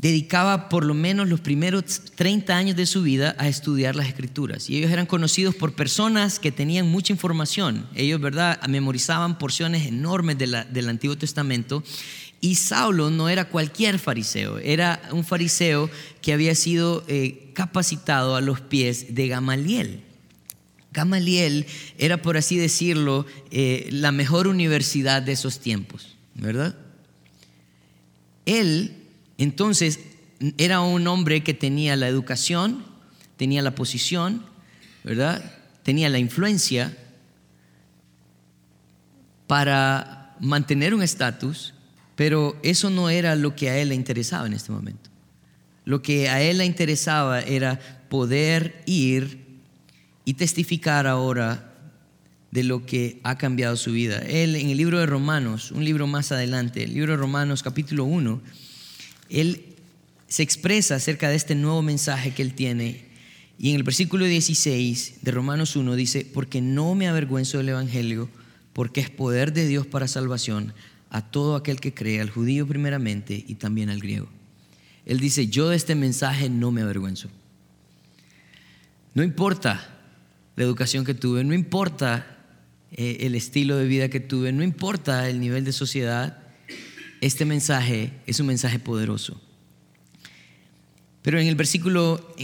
dedicaba 0.00 0.70
por 0.70 0.86
lo 0.86 0.94
menos 0.94 1.28
los 1.28 1.40
primeros 1.40 2.00
30 2.14 2.56
años 2.56 2.76
de 2.76 2.86
su 2.86 3.02
vida 3.02 3.36
a 3.38 3.48
estudiar 3.48 3.96
las 3.96 4.08
escrituras. 4.08 4.70
Y 4.70 4.78
ellos 4.78 4.90
eran 4.90 5.04
conocidos 5.04 5.54
por 5.54 5.74
personas 5.74 6.38
que 6.38 6.50
tenían 6.50 6.88
mucha 6.88 7.12
información. 7.12 7.86
Ellos, 7.94 8.18
¿verdad?, 8.18 8.58
memorizaban 8.66 9.36
porciones 9.36 9.86
enormes 9.86 10.38
del 10.38 10.88
Antiguo 10.88 11.18
Testamento. 11.18 11.84
Y 12.40 12.54
Saulo 12.54 13.10
no 13.10 13.28
era 13.28 13.50
cualquier 13.50 13.98
fariseo, 13.98 14.56
era 14.58 15.02
un 15.12 15.24
fariseo 15.24 15.90
que 16.22 16.32
había 16.32 16.54
sido 16.54 17.04
eh, 17.06 17.50
capacitado 17.52 18.34
a 18.36 18.40
los 18.40 18.62
pies 18.62 19.14
de 19.14 19.28
Gamaliel. 19.28 20.00
Gamaliel 20.90 21.66
era, 21.98 22.22
por 22.22 22.38
así 22.38 22.56
decirlo, 22.56 23.26
eh, 23.50 23.88
la 23.92 24.10
mejor 24.10 24.46
universidad 24.46 25.20
de 25.20 25.32
esos 25.32 25.60
tiempos, 25.60 26.16
¿verdad? 26.34 26.74
Él 28.46 28.99
entonces, 29.40 30.00
era 30.58 30.80
un 30.80 31.06
hombre 31.06 31.42
que 31.42 31.54
tenía 31.54 31.96
la 31.96 32.08
educación, 32.08 32.84
tenía 33.38 33.62
la 33.62 33.74
posición, 33.74 34.44
¿verdad? 35.02 35.42
Tenía 35.82 36.10
la 36.10 36.18
influencia 36.18 36.94
para 39.46 40.36
mantener 40.40 40.92
un 40.92 41.02
estatus, 41.02 41.72
pero 42.16 42.58
eso 42.62 42.90
no 42.90 43.08
era 43.08 43.34
lo 43.34 43.56
que 43.56 43.70
a 43.70 43.78
él 43.78 43.88
le 43.88 43.94
interesaba 43.94 44.46
en 44.46 44.52
este 44.52 44.72
momento. 44.72 45.08
Lo 45.86 46.02
que 46.02 46.28
a 46.28 46.42
él 46.42 46.58
le 46.58 46.66
interesaba 46.66 47.40
era 47.40 47.80
poder 48.10 48.82
ir 48.84 49.40
y 50.26 50.34
testificar 50.34 51.06
ahora 51.06 51.74
de 52.50 52.62
lo 52.62 52.84
que 52.84 53.20
ha 53.22 53.38
cambiado 53.38 53.74
su 53.76 53.92
vida. 53.92 54.18
Él 54.18 54.54
en 54.54 54.68
el 54.68 54.76
libro 54.76 55.00
de 55.00 55.06
Romanos, 55.06 55.70
un 55.72 55.82
libro 55.82 56.06
más 56.06 56.30
adelante, 56.30 56.84
el 56.84 56.92
libro 56.92 57.12
de 57.12 57.16
Romanos 57.16 57.62
capítulo 57.62 58.04
1, 58.04 58.42
él 59.30 59.64
se 60.28 60.42
expresa 60.42 60.96
acerca 60.96 61.28
de 61.28 61.36
este 61.36 61.54
nuevo 61.54 61.82
mensaje 61.82 62.32
que 62.32 62.42
él 62.42 62.54
tiene. 62.54 63.04
Y 63.58 63.70
en 63.70 63.76
el 63.76 63.82
versículo 63.82 64.24
16 64.24 65.14
de 65.22 65.30
Romanos 65.30 65.76
1 65.76 65.94
dice, 65.96 66.26
porque 66.32 66.60
no 66.60 66.94
me 66.94 67.08
avergüenzo 67.08 67.58
del 67.58 67.70
Evangelio, 67.70 68.28
porque 68.72 69.00
es 69.00 69.10
poder 69.10 69.52
de 69.52 69.66
Dios 69.66 69.86
para 69.86 70.08
salvación 70.08 70.72
a 71.10 71.30
todo 71.30 71.56
aquel 71.56 71.80
que 71.80 71.92
cree, 71.92 72.20
al 72.20 72.30
judío 72.30 72.66
primeramente 72.66 73.44
y 73.46 73.56
también 73.56 73.90
al 73.90 74.00
griego. 74.00 74.28
Él 75.04 75.18
dice, 75.18 75.48
yo 75.48 75.68
de 75.68 75.76
este 75.76 75.94
mensaje 75.94 76.48
no 76.48 76.70
me 76.70 76.82
avergüenzo. 76.82 77.28
No 79.14 79.24
importa 79.24 79.98
la 80.54 80.64
educación 80.64 81.04
que 81.04 81.14
tuve, 81.14 81.42
no 81.42 81.52
importa 81.52 82.38
eh, 82.92 83.18
el 83.20 83.34
estilo 83.34 83.76
de 83.76 83.86
vida 83.86 84.08
que 84.08 84.20
tuve, 84.20 84.52
no 84.52 84.62
importa 84.62 85.28
el 85.28 85.40
nivel 85.40 85.64
de 85.64 85.72
sociedad, 85.72 86.38
este 87.20 87.44
mensaje 87.44 88.12
es 88.26 88.40
un 88.40 88.46
mensaje 88.46 88.78
poderoso. 88.78 89.40
Pero 91.22 91.38
en 91.38 91.46
el 91.48 91.54
versículo, 91.54 92.34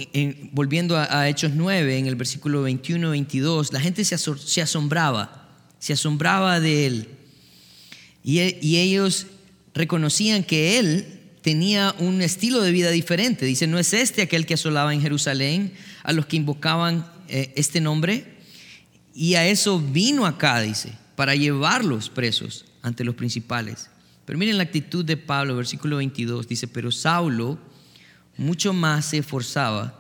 volviendo 0.52 0.99
a, 0.99 1.28
Hechos 1.28 1.52
9, 1.54 1.99
en 1.99 2.06
el 2.06 2.16
versículo 2.16 2.62
21 2.62 3.11
22, 3.11 3.73
la 3.73 3.80
gente 3.80 4.04
se, 4.04 4.14
asombraba, 4.61 5.49
se 5.78 5.95
asombraba 5.95 6.61
de 6.61 6.87
él. 6.87 7.09
Y, 8.23 8.40
y 8.61 8.76
ellos 8.76 9.26
reconocían 9.73 10.45
que 10.45 10.78
él 10.78 11.16
tenía 11.40 11.95
un 11.99 12.21
estilo 12.23 12.61
de 12.61 12.73
vida 12.73 12.90
diferente. 12.90 13.47
Dice, 13.47 13.66
¿no 13.66 13.78
es 13.78 13.92
este 13.95 14.23
aquel 14.23 14.47
que 14.47 14.54
asolaba 14.54 14.92
en 14.92 15.00
Jerusalén 15.00 15.73
a 16.02 16.12
los 16.12 16.26
que 16.26 16.37
invocaban 16.37 17.06
eh, 17.28 17.52
este 17.56 17.80
nombre? 17.80 18.25
Y 19.14 19.35
a 19.35 19.47
eso 19.47 19.80
vino 19.80 20.26
acá, 20.26 20.61
dice, 20.61 20.92
para 21.14 21.35
llevarlos 21.35 22.11
presos 22.11 22.66
ante 22.83 23.04
los 23.04 23.14
principales. 23.14 23.88
Pero 24.26 24.38
miren 24.38 24.59
la 24.59 24.64
actitud 24.64 25.04
de 25.04 25.16
Pablo, 25.16 25.56
versículo 25.56 25.97
22, 25.97 26.49
dice, 26.49 26.68
pero 26.68 26.90
Saulo 26.90 27.59
mucho 28.37 28.73
más 28.73 29.06
se 29.06 29.18
esforzaba 29.18 29.99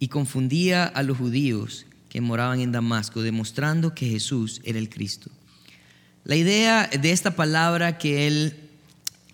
y 0.00 0.08
confundía 0.08 0.84
a 0.84 1.02
los 1.02 1.18
judíos 1.18 1.86
que 2.08 2.20
moraban 2.20 2.60
en 2.60 2.72
Damasco, 2.72 3.22
demostrando 3.22 3.94
que 3.94 4.08
Jesús 4.08 4.60
era 4.64 4.78
el 4.78 4.88
Cristo. 4.88 5.30
La 6.24 6.36
idea 6.36 6.88
de 6.88 7.12
esta 7.12 7.36
palabra 7.36 7.98
que 7.98 8.26
él 8.26 8.56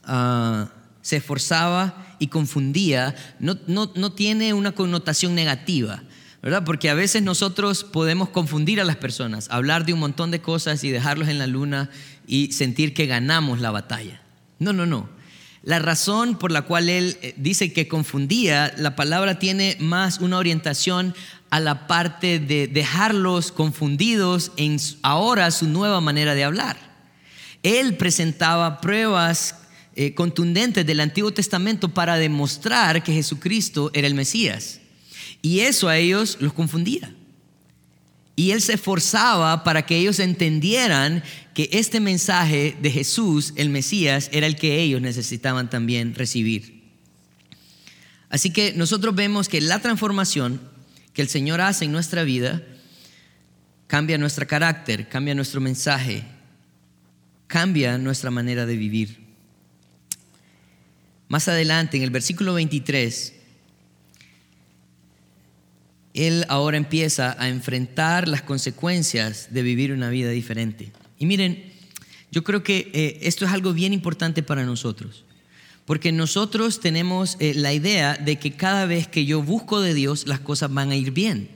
ah, 0.04 0.70
se 1.02 1.16
esforzaba 1.16 2.16
y 2.18 2.26
confundía 2.26 3.14
no, 3.38 3.58
no 3.66 4.12
tiene 4.12 4.52
una 4.54 4.72
connotación 4.72 5.34
negativa. 5.34 6.02
¿verdad? 6.42 6.64
Porque 6.64 6.88
a 6.88 6.94
veces 6.94 7.22
nosotros 7.22 7.84
podemos 7.84 8.30
confundir 8.30 8.80
a 8.80 8.84
las 8.84 8.96
personas, 8.96 9.48
hablar 9.50 9.84
de 9.84 9.92
un 9.92 10.00
montón 10.00 10.30
de 10.30 10.40
cosas 10.40 10.82
y 10.84 10.90
dejarlos 10.90 11.28
en 11.28 11.38
la 11.38 11.46
luna 11.46 11.90
y 12.30 12.52
sentir 12.52 12.94
que 12.94 13.06
ganamos 13.06 13.60
la 13.60 13.72
batalla. 13.72 14.22
No, 14.60 14.72
no, 14.72 14.86
no. 14.86 15.08
La 15.64 15.80
razón 15.80 16.38
por 16.38 16.52
la 16.52 16.62
cual 16.62 16.88
él 16.88 17.18
eh, 17.22 17.34
dice 17.36 17.72
que 17.72 17.88
confundía, 17.88 18.72
la 18.78 18.94
palabra 18.94 19.40
tiene 19.40 19.76
más 19.80 20.20
una 20.20 20.38
orientación 20.38 21.12
a 21.50 21.58
la 21.58 21.88
parte 21.88 22.38
de 22.38 22.68
dejarlos 22.68 23.50
confundidos 23.50 24.52
en 24.56 24.78
ahora 25.02 25.50
su 25.50 25.66
nueva 25.66 26.00
manera 26.00 26.36
de 26.36 26.44
hablar. 26.44 26.76
Él 27.64 27.96
presentaba 27.96 28.80
pruebas 28.80 29.56
eh, 29.96 30.14
contundentes 30.14 30.86
del 30.86 31.00
Antiguo 31.00 31.32
Testamento 31.32 31.88
para 31.88 32.16
demostrar 32.16 33.02
que 33.02 33.12
Jesucristo 33.12 33.90
era 33.92 34.06
el 34.06 34.14
Mesías. 34.14 34.80
Y 35.42 35.60
eso 35.60 35.88
a 35.88 35.96
ellos 35.96 36.36
los 36.40 36.52
confundía. 36.52 37.12
Y 38.40 38.52
él 38.52 38.62
se 38.62 38.72
esforzaba 38.72 39.64
para 39.64 39.84
que 39.84 39.98
ellos 39.98 40.18
entendieran 40.18 41.22
que 41.52 41.68
este 41.72 42.00
mensaje 42.00 42.74
de 42.80 42.90
Jesús, 42.90 43.52
el 43.56 43.68
Mesías, 43.68 44.30
era 44.32 44.46
el 44.46 44.56
que 44.56 44.80
ellos 44.80 45.02
necesitaban 45.02 45.68
también 45.68 46.14
recibir. 46.14 46.84
Así 48.30 48.50
que 48.50 48.72
nosotros 48.72 49.14
vemos 49.14 49.50
que 49.50 49.60
la 49.60 49.80
transformación 49.80 50.58
que 51.12 51.20
el 51.20 51.28
Señor 51.28 51.60
hace 51.60 51.84
en 51.84 51.92
nuestra 51.92 52.24
vida 52.24 52.62
cambia 53.86 54.16
nuestro 54.16 54.46
carácter, 54.46 55.10
cambia 55.10 55.34
nuestro 55.34 55.60
mensaje, 55.60 56.24
cambia 57.46 57.98
nuestra 57.98 58.30
manera 58.30 58.64
de 58.64 58.76
vivir. 58.78 59.18
Más 61.28 61.46
adelante, 61.46 61.98
en 61.98 62.04
el 62.04 62.10
versículo 62.10 62.54
23, 62.54 63.34
él 66.14 66.44
ahora 66.48 66.76
empieza 66.76 67.36
a 67.38 67.48
enfrentar 67.48 68.28
las 68.28 68.42
consecuencias 68.42 69.48
de 69.50 69.62
vivir 69.62 69.92
una 69.92 70.10
vida 70.10 70.30
diferente. 70.30 70.92
Y 71.18 71.26
miren, 71.26 71.72
yo 72.30 72.44
creo 72.44 72.62
que 72.62 72.90
eh, 72.92 73.18
esto 73.22 73.44
es 73.44 73.52
algo 73.52 73.72
bien 73.72 73.92
importante 73.92 74.42
para 74.42 74.64
nosotros, 74.64 75.24
porque 75.84 76.12
nosotros 76.12 76.80
tenemos 76.80 77.36
eh, 77.40 77.54
la 77.54 77.72
idea 77.72 78.16
de 78.16 78.38
que 78.38 78.52
cada 78.52 78.86
vez 78.86 79.08
que 79.08 79.24
yo 79.24 79.42
busco 79.42 79.80
de 79.80 79.94
Dios, 79.94 80.26
las 80.26 80.40
cosas 80.40 80.72
van 80.72 80.90
a 80.90 80.96
ir 80.96 81.10
bien. 81.10 81.48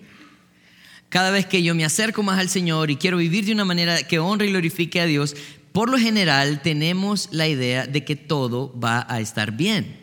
Cada 1.08 1.30
vez 1.30 1.46
que 1.46 1.62
yo 1.62 1.74
me 1.76 1.84
acerco 1.84 2.24
más 2.24 2.40
al 2.40 2.48
Señor 2.48 2.90
y 2.90 2.96
quiero 2.96 3.18
vivir 3.18 3.44
de 3.44 3.52
una 3.52 3.64
manera 3.64 4.02
que 4.02 4.18
honre 4.18 4.46
y 4.46 4.50
glorifique 4.50 5.00
a 5.00 5.06
Dios, 5.06 5.36
por 5.70 5.88
lo 5.88 5.98
general 5.98 6.60
tenemos 6.62 7.28
la 7.30 7.46
idea 7.46 7.86
de 7.86 8.04
que 8.04 8.16
todo 8.16 8.76
va 8.78 9.06
a 9.08 9.20
estar 9.20 9.52
bien. 9.52 9.96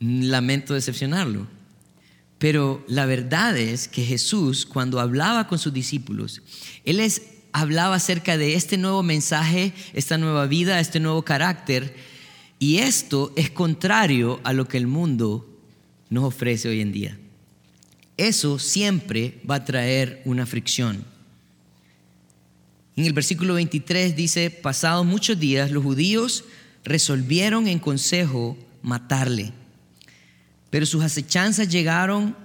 Lamento 0.00 0.74
decepcionarlo. 0.74 1.57
Pero 2.38 2.84
la 2.86 3.04
verdad 3.06 3.56
es 3.56 3.88
que 3.88 4.04
Jesús, 4.04 4.64
cuando 4.64 5.00
hablaba 5.00 5.48
con 5.48 5.58
sus 5.58 5.72
discípulos, 5.72 6.42
Él 6.84 6.98
les 6.98 7.22
hablaba 7.52 7.96
acerca 7.96 8.36
de 8.36 8.54
este 8.54 8.76
nuevo 8.78 9.02
mensaje, 9.02 9.72
esta 9.92 10.18
nueva 10.18 10.46
vida, 10.46 10.78
este 10.78 11.00
nuevo 11.00 11.22
carácter. 11.22 11.94
Y 12.58 12.78
esto 12.78 13.32
es 13.36 13.50
contrario 13.50 14.40
a 14.44 14.52
lo 14.52 14.68
que 14.68 14.76
el 14.76 14.86
mundo 14.86 15.48
nos 16.10 16.24
ofrece 16.24 16.68
hoy 16.68 16.80
en 16.80 16.92
día. 16.92 17.18
Eso 18.16 18.58
siempre 18.58 19.40
va 19.48 19.56
a 19.56 19.64
traer 19.64 20.22
una 20.24 20.46
fricción. 20.46 21.04
En 22.96 23.04
el 23.04 23.12
versículo 23.12 23.54
23 23.54 24.16
dice, 24.16 24.50
pasados 24.50 25.06
muchos 25.06 25.38
días, 25.38 25.70
los 25.70 25.84
judíos 25.84 26.44
resolvieron 26.84 27.68
en 27.68 27.78
consejo 27.78 28.56
matarle. 28.82 29.52
Pero 30.70 30.86
sus 30.86 31.02
acechanzas 31.02 31.68
llegaron 31.68 32.36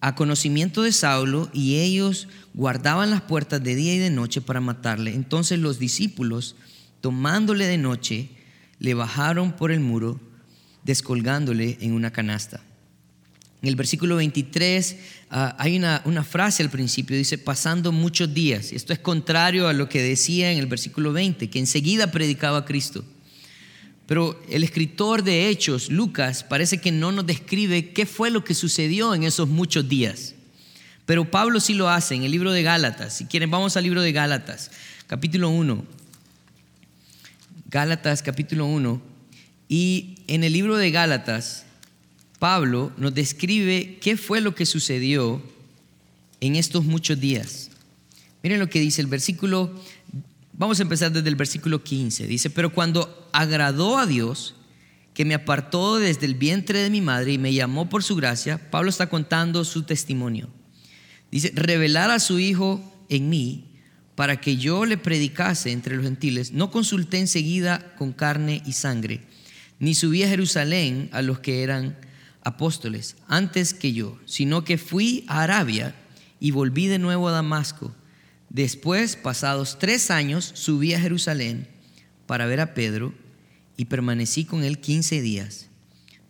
a 0.00 0.14
conocimiento 0.14 0.82
de 0.82 0.92
Saulo 0.92 1.50
y 1.52 1.76
ellos 1.76 2.28
guardaban 2.54 3.10
las 3.10 3.20
puertas 3.22 3.62
de 3.62 3.74
día 3.74 3.94
y 3.94 3.98
de 3.98 4.10
noche 4.10 4.40
para 4.40 4.60
matarle. 4.60 5.14
Entonces 5.14 5.58
los 5.58 5.78
discípulos, 5.78 6.56
tomándole 7.00 7.66
de 7.66 7.78
noche, 7.78 8.30
le 8.78 8.94
bajaron 8.94 9.52
por 9.52 9.70
el 9.70 9.80
muro, 9.80 10.18
descolgándole 10.84 11.76
en 11.80 11.92
una 11.92 12.10
canasta. 12.10 12.62
En 13.62 13.68
el 13.68 13.76
versículo 13.76 14.16
23 14.16 14.96
ah, 15.28 15.54
hay 15.58 15.76
una, 15.76 16.00
una, 16.06 16.24
frase 16.24 16.62
al 16.62 16.70
principio, 16.70 17.14
dice, 17.14 17.36
pasando 17.36 17.92
muchos 17.92 18.32
días. 18.32 18.72
Esto 18.72 18.94
es 18.94 18.98
contrario 18.98 19.68
a 19.68 19.74
lo 19.74 19.90
que 19.90 20.02
decía 20.02 20.50
en 20.50 20.58
el 20.58 20.66
versículo 20.66 21.12
20, 21.12 21.50
que 21.50 21.58
enseguida 21.58 22.10
predicaba 22.10 22.58
a 22.58 22.64
Cristo. 22.64 23.04
Pero 24.10 24.42
el 24.48 24.64
escritor 24.64 25.22
de 25.22 25.48
Hechos, 25.48 25.88
Lucas, 25.88 26.42
parece 26.42 26.80
que 26.80 26.90
no 26.90 27.12
nos 27.12 27.26
describe 27.26 27.92
qué 27.92 28.06
fue 28.06 28.32
lo 28.32 28.42
que 28.42 28.54
sucedió 28.54 29.14
en 29.14 29.22
esos 29.22 29.48
muchos 29.48 29.88
días. 29.88 30.34
Pero 31.06 31.30
Pablo 31.30 31.60
sí 31.60 31.74
lo 31.74 31.88
hace 31.88 32.16
en 32.16 32.24
el 32.24 32.32
libro 32.32 32.50
de 32.50 32.64
Gálatas. 32.64 33.16
Si 33.16 33.26
quieren, 33.26 33.52
vamos 33.52 33.76
al 33.76 33.84
libro 33.84 34.02
de 34.02 34.10
Gálatas, 34.10 34.72
capítulo 35.06 35.50
1. 35.50 35.84
Gálatas, 37.66 38.24
capítulo 38.24 38.66
1. 38.66 39.00
Y 39.68 40.16
en 40.26 40.42
el 40.42 40.54
libro 40.54 40.76
de 40.76 40.90
Gálatas, 40.90 41.64
Pablo 42.40 42.90
nos 42.96 43.14
describe 43.14 43.98
qué 44.00 44.16
fue 44.16 44.40
lo 44.40 44.56
que 44.56 44.66
sucedió 44.66 45.40
en 46.40 46.56
estos 46.56 46.84
muchos 46.84 47.20
días. 47.20 47.70
Miren 48.42 48.58
lo 48.58 48.68
que 48.68 48.80
dice 48.80 49.02
el 49.02 49.06
versículo 49.06 49.72
Vamos 50.60 50.78
a 50.78 50.82
empezar 50.82 51.10
desde 51.10 51.30
el 51.30 51.36
versículo 51.36 51.82
15. 51.82 52.26
Dice, 52.26 52.50
pero 52.50 52.70
cuando 52.70 53.30
agradó 53.32 53.96
a 53.96 54.04
Dios, 54.04 54.56
que 55.14 55.24
me 55.24 55.32
apartó 55.32 55.96
desde 55.96 56.26
el 56.26 56.34
vientre 56.34 56.80
de 56.80 56.90
mi 56.90 57.00
madre 57.00 57.32
y 57.32 57.38
me 57.38 57.54
llamó 57.54 57.88
por 57.88 58.02
su 58.02 58.14
gracia, 58.14 58.70
Pablo 58.70 58.90
está 58.90 59.08
contando 59.08 59.64
su 59.64 59.84
testimonio. 59.84 60.50
Dice, 61.30 61.50
revelar 61.54 62.10
a 62.10 62.18
su 62.18 62.38
Hijo 62.38 62.78
en 63.08 63.30
mí 63.30 63.72
para 64.16 64.38
que 64.38 64.58
yo 64.58 64.84
le 64.84 64.98
predicase 64.98 65.72
entre 65.72 65.96
los 65.96 66.04
gentiles, 66.04 66.52
no 66.52 66.70
consulté 66.70 67.20
enseguida 67.20 67.94
con 67.96 68.12
carne 68.12 68.62
y 68.66 68.72
sangre, 68.72 69.22
ni 69.78 69.94
subí 69.94 70.24
a 70.24 70.28
Jerusalén 70.28 71.08
a 71.12 71.22
los 71.22 71.38
que 71.38 71.62
eran 71.62 71.96
apóstoles 72.44 73.16
antes 73.28 73.72
que 73.72 73.94
yo, 73.94 74.18
sino 74.26 74.62
que 74.62 74.76
fui 74.76 75.24
a 75.26 75.42
Arabia 75.42 75.94
y 76.38 76.50
volví 76.50 76.86
de 76.86 76.98
nuevo 76.98 77.28
a 77.28 77.32
Damasco 77.32 77.94
Después, 78.50 79.14
pasados 79.14 79.78
tres 79.78 80.10
años, 80.10 80.50
subí 80.54 80.92
a 80.92 81.00
Jerusalén 81.00 81.68
para 82.26 82.46
ver 82.46 82.60
a 82.60 82.74
Pedro 82.74 83.14
y 83.76 83.84
permanecí 83.84 84.44
con 84.44 84.64
él 84.64 84.80
quince 84.80 85.22
días. 85.22 85.68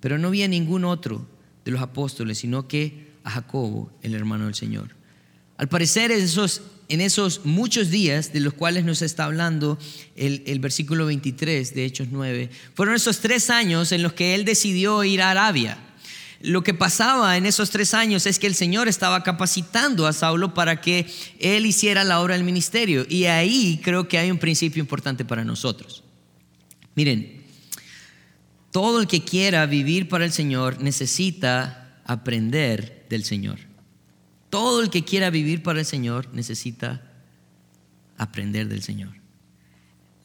Pero 0.00 0.18
no 0.18 0.30
vi 0.30 0.42
a 0.42 0.48
ningún 0.48 0.84
otro 0.84 1.26
de 1.64 1.70
los 1.70 1.80
apóstoles, 1.80 2.38
sino 2.38 2.68
que 2.68 3.08
a 3.24 3.30
Jacobo, 3.30 3.90
el 4.02 4.14
hermano 4.14 4.44
del 4.44 4.54
Señor. 4.54 4.94
Al 5.56 5.68
parecer, 5.68 6.10
esos, 6.10 6.60
en 6.88 7.00
esos 7.00 7.46
muchos 7.46 7.90
días 7.90 8.34
de 8.34 8.40
los 8.40 8.52
cuales 8.52 8.84
nos 8.84 9.00
está 9.00 9.24
hablando 9.24 9.78
el, 10.14 10.42
el 10.46 10.58
versículo 10.60 11.06
23 11.06 11.74
de 11.74 11.84
Hechos 11.86 12.08
9, 12.10 12.50
fueron 12.74 12.94
esos 12.94 13.20
tres 13.20 13.48
años 13.48 13.92
en 13.92 14.02
los 14.02 14.12
que 14.12 14.34
él 14.34 14.44
decidió 14.44 15.04
ir 15.04 15.22
a 15.22 15.30
Arabia 15.30 15.89
lo 16.40 16.62
que 16.62 16.72
pasaba 16.72 17.36
en 17.36 17.44
esos 17.44 17.70
tres 17.70 17.92
años 17.92 18.26
es 18.26 18.38
que 18.38 18.46
el 18.46 18.54
Señor 18.54 18.88
estaba 18.88 19.22
capacitando 19.22 20.06
a 20.06 20.12
Saulo 20.12 20.54
para 20.54 20.80
que 20.80 21.06
él 21.38 21.66
hiciera 21.66 22.02
la 22.02 22.20
obra 22.20 22.34
del 22.34 22.44
ministerio. 22.44 23.04
Y 23.08 23.26
ahí 23.26 23.80
creo 23.84 24.08
que 24.08 24.18
hay 24.18 24.30
un 24.30 24.38
principio 24.38 24.80
importante 24.80 25.24
para 25.24 25.44
nosotros. 25.44 26.02
Miren, 26.94 27.42
todo 28.70 29.00
el 29.00 29.06
que 29.06 29.22
quiera 29.22 29.66
vivir 29.66 30.08
para 30.08 30.24
el 30.24 30.32
Señor 30.32 30.80
necesita 30.80 32.00
aprender 32.06 33.06
del 33.10 33.24
Señor. 33.24 33.58
Todo 34.48 34.80
el 34.80 34.88
que 34.88 35.04
quiera 35.04 35.28
vivir 35.30 35.62
para 35.62 35.80
el 35.80 35.86
Señor 35.86 36.28
necesita 36.32 37.02
aprender 38.16 38.68
del 38.68 38.82
Señor. 38.82 39.12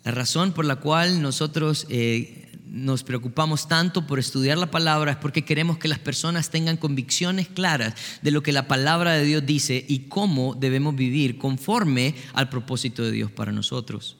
La 0.05 0.11
razón 0.11 0.53
por 0.53 0.65
la 0.65 0.77
cual 0.77 1.21
nosotros 1.21 1.87
eh, 1.89 2.54
nos 2.75 3.03
preocupamos 3.03 3.69
tanto 3.69 4.05
por 4.05 4.19
estudiar 4.19 4.57
la 4.57 4.69
palabra 4.69 5.11
es 5.13 5.17
porque 5.17 5.45
queremos 5.45 5.77
que 5.77 5.87
las 5.87 5.97
personas 5.97 6.49
tengan 6.49 6.75
convicciones 6.75 7.47
claras 7.47 7.93
de 8.21 8.31
lo 8.31 8.43
que 8.43 8.51
la 8.51 8.67
palabra 8.67 9.13
de 9.13 9.23
Dios 9.23 9.45
dice 9.45 9.85
y 9.87 9.99
cómo 10.09 10.55
debemos 10.55 10.93
vivir 10.93 11.37
conforme 11.37 12.15
al 12.33 12.49
propósito 12.49 13.01
de 13.01 13.13
Dios 13.13 13.31
para 13.31 13.53
nosotros. 13.53 14.17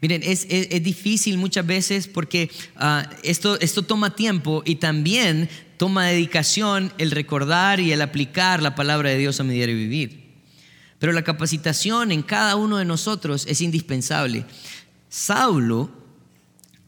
Miren, 0.00 0.22
es, 0.24 0.48
difícil 0.82 1.36
muchas 1.36 1.66
veces 1.66 2.08
porque 2.08 2.50
ah, 2.76 3.10
esto, 3.22 3.60
esto 3.60 3.82
toma 3.82 4.16
tiempo 4.16 4.62
y 4.64 4.76
también 4.76 5.50
toma 5.76 6.06
dedicación 6.06 6.94
el 6.96 7.10
recordar 7.10 7.78
y 7.78 7.92
el 7.92 8.00
aplicar 8.00 8.62
la 8.62 8.74
palabra 8.74 9.10
de 9.10 9.18
Dios 9.18 9.38
a 9.38 9.44
mi 9.44 9.52
diario 9.52 9.76
vivir. 9.76 10.32
Pero 10.98 11.12
la 11.12 11.22
capacitación 11.22 12.10
en 12.10 12.22
cada 12.22 12.56
uno 12.56 12.78
de 12.78 12.86
nosotros 12.86 13.44
es 13.46 13.60
indispensable. 13.60 14.46
Saulo 15.10 16.03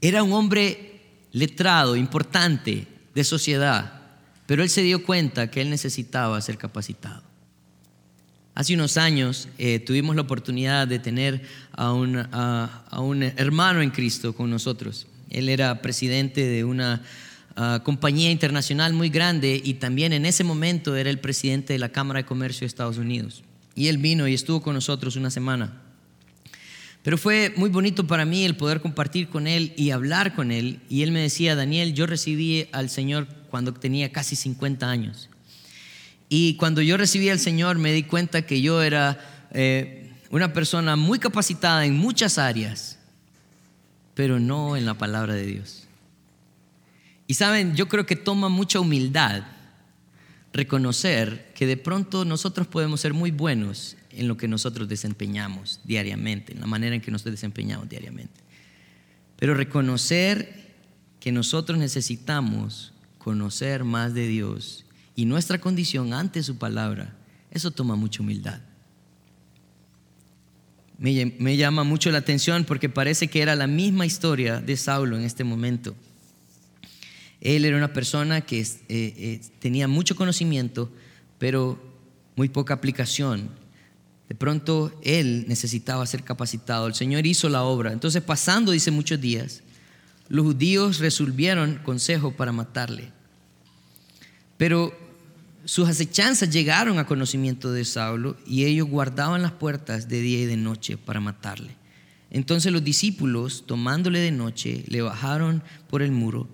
era 0.06 0.22
un 0.22 0.32
hombre 0.32 1.00
letrado, 1.32 1.96
importante, 1.96 2.86
de 3.14 3.24
sociedad, 3.24 4.00
pero 4.46 4.62
él 4.62 4.70
se 4.70 4.82
dio 4.82 5.02
cuenta 5.02 5.50
que 5.50 5.60
él 5.60 5.70
necesitaba 5.70 6.40
ser 6.40 6.58
capacitado. 6.58 7.22
Hace 8.54 8.74
unos 8.74 8.96
años 8.96 9.48
eh, 9.58 9.80
tuvimos 9.80 10.16
la 10.16 10.22
oportunidad 10.22 10.88
de 10.88 10.98
tener 10.98 11.42
a 11.72 11.92
un, 11.92 13.22
hermano 13.36 13.82
en 13.82 13.90
Cristo 13.90 14.34
con 14.34 14.50
nosotros. 14.50 15.06
Él 15.28 15.48
era 15.50 15.82
presidente 15.82 16.46
de 16.46 16.64
una 16.64 17.02
ah, 17.56 17.80
compañía 17.84 18.30
internacional 18.30 18.94
muy 18.94 19.10
grande 19.10 19.60
y 19.62 19.74
también 19.74 20.14
en 20.14 20.24
ese 20.24 20.42
momento 20.42 20.96
era 20.96 21.10
el 21.10 21.18
presidente 21.18 21.74
de 21.74 21.78
la 21.78 21.90
Cámara 21.90 22.20
de 22.20 22.26
Comercio 22.26 22.60
de 22.60 22.68
Estados 22.68 22.96
Unidos. 22.96 23.42
Y 23.74 23.88
él 23.88 23.98
vino 23.98 24.26
y 24.26 24.32
estuvo 24.32 24.62
con 24.62 24.74
nosotros 24.74 25.16
una 25.16 25.30
semana. 25.30 25.82
Pero 27.06 27.18
fue 27.18 27.54
muy 27.56 27.70
bonito 27.70 28.04
para 28.04 28.24
mí 28.24 28.44
el 28.44 28.56
poder 28.56 28.80
compartir 28.80 29.28
con 29.28 29.46
él 29.46 29.72
y 29.76 29.92
hablar 29.92 30.34
con 30.34 30.50
él. 30.50 30.80
Y 30.88 31.04
él 31.04 31.12
me 31.12 31.20
decía, 31.20 31.54
Daniel, 31.54 31.94
yo 31.94 32.04
recibí 32.04 32.66
al 32.72 32.90
Señor 32.90 33.28
cuando 33.48 33.72
tenía 33.72 34.10
casi 34.10 34.34
50 34.34 34.90
años. 34.90 35.30
Y 36.28 36.56
cuando 36.56 36.82
yo 36.82 36.96
recibí 36.96 37.28
al 37.28 37.38
Señor 37.38 37.78
me 37.78 37.92
di 37.92 38.02
cuenta 38.02 38.42
que 38.42 38.60
yo 38.60 38.82
era 38.82 39.20
eh, 39.52 40.10
una 40.30 40.52
persona 40.52 40.96
muy 40.96 41.20
capacitada 41.20 41.86
en 41.86 41.96
muchas 41.96 42.38
áreas, 42.38 42.98
pero 44.14 44.40
no 44.40 44.76
en 44.76 44.84
la 44.84 44.94
palabra 44.94 45.34
de 45.34 45.46
Dios. 45.46 45.86
Y 47.28 47.34
saben, 47.34 47.76
yo 47.76 47.86
creo 47.86 48.04
que 48.04 48.16
toma 48.16 48.48
mucha 48.48 48.80
humildad 48.80 49.44
reconocer 50.52 51.52
que 51.54 51.66
de 51.66 51.76
pronto 51.76 52.24
nosotros 52.24 52.66
podemos 52.66 53.00
ser 53.00 53.14
muy 53.14 53.30
buenos 53.30 53.96
en 54.16 54.28
lo 54.28 54.36
que 54.36 54.48
nosotros 54.48 54.88
desempeñamos 54.88 55.80
diariamente, 55.84 56.52
en 56.52 56.60
la 56.60 56.66
manera 56.66 56.94
en 56.94 57.00
que 57.00 57.10
nos 57.10 57.22
desempeñamos 57.24 57.88
diariamente. 57.88 58.40
Pero 59.36 59.54
reconocer 59.54 60.74
que 61.20 61.32
nosotros 61.32 61.78
necesitamos 61.78 62.92
conocer 63.18 63.84
más 63.84 64.14
de 64.14 64.26
Dios 64.26 64.84
y 65.14 65.24
nuestra 65.24 65.60
condición 65.60 66.12
ante 66.12 66.42
su 66.42 66.56
palabra, 66.56 67.14
eso 67.50 67.70
toma 67.70 67.96
mucha 67.96 68.22
humildad. 68.22 68.60
Me, 70.98 71.56
llama 71.58 71.84
mucho 71.84 72.10
la 72.10 72.18
atención 72.18 72.64
porque 72.64 72.88
parece 72.88 73.28
que 73.28 73.42
era 73.42 73.54
la 73.54 73.66
misma 73.66 74.06
historia 74.06 74.60
de 74.60 74.76
Saulo 74.78 75.18
en 75.18 75.24
este 75.24 75.44
momento. 75.44 75.94
Él 77.42 77.66
era 77.66 77.76
una 77.76 77.92
persona 77.92 78.40
que 78.40 78.60
eh, 78.60 78.76
eh, 78.88 79.40
tenía 79.58 79.88
mucho 79.88 80.16
conocimiento, 80.16 80.90
pero 81.38 81.78
muy 82.34 82.48
poca 82.48 82.72
aplicación. 82.72 83.50
De 84.28 84.34
pronto 84.34 84.92
él 85.02 85.44
necesitaba 85.48 86.06
ser 86.06 86.24
capacitado. 86.24 86.86
El 86.86 86.94
Señor 86.94 87.26
hizo 87.26 87.48
la 87.48 87.62
obra. 87.62 87.92
Entonces, 87.92 88.22
pasando, 88.22 88.72
dice 88.72 88.90
muchos 88.90 89.20
días, 89.20 89.62
los 90.28 90.44
judíos 90.44 90.98
resolvieron 90.98 91.80
consejo 91.84 92.32
para 92.32 92.52
matarle. 92.52 93.12
Pero 94.56 94.92
sus 95.64 95.88
acechanzas 95.88 96.50
llegaron 96.50 96.98
a 96.98 97.06
conocimiento 97.06 97.72
de 97.72 97.84
Saulo 97.84 98.36
y 98.46 98.64
ellos 98.64 98.88
guardaban 98.88 99.42
las 99.42 99.52
puertas 99.52 100.08
de 100.08 100.20
día 100.20 100.40
y 100.42 100.46
de 100.46 100.56
noche 100.56 100.96
para 100.96 101.20
matarle. 101.20 101.76
Entonces 102.30 102.72
los 102.72 102.84
discípulos, 102.84 103.64
tomándole 103.66 104.18
de 104.18 104.32
noche, 104.32 104.84
le 104.88 105.02
bajaron 105.02 105.62
por 105.88 106.02
el 106.02 106.12
muro, 106.12 106.48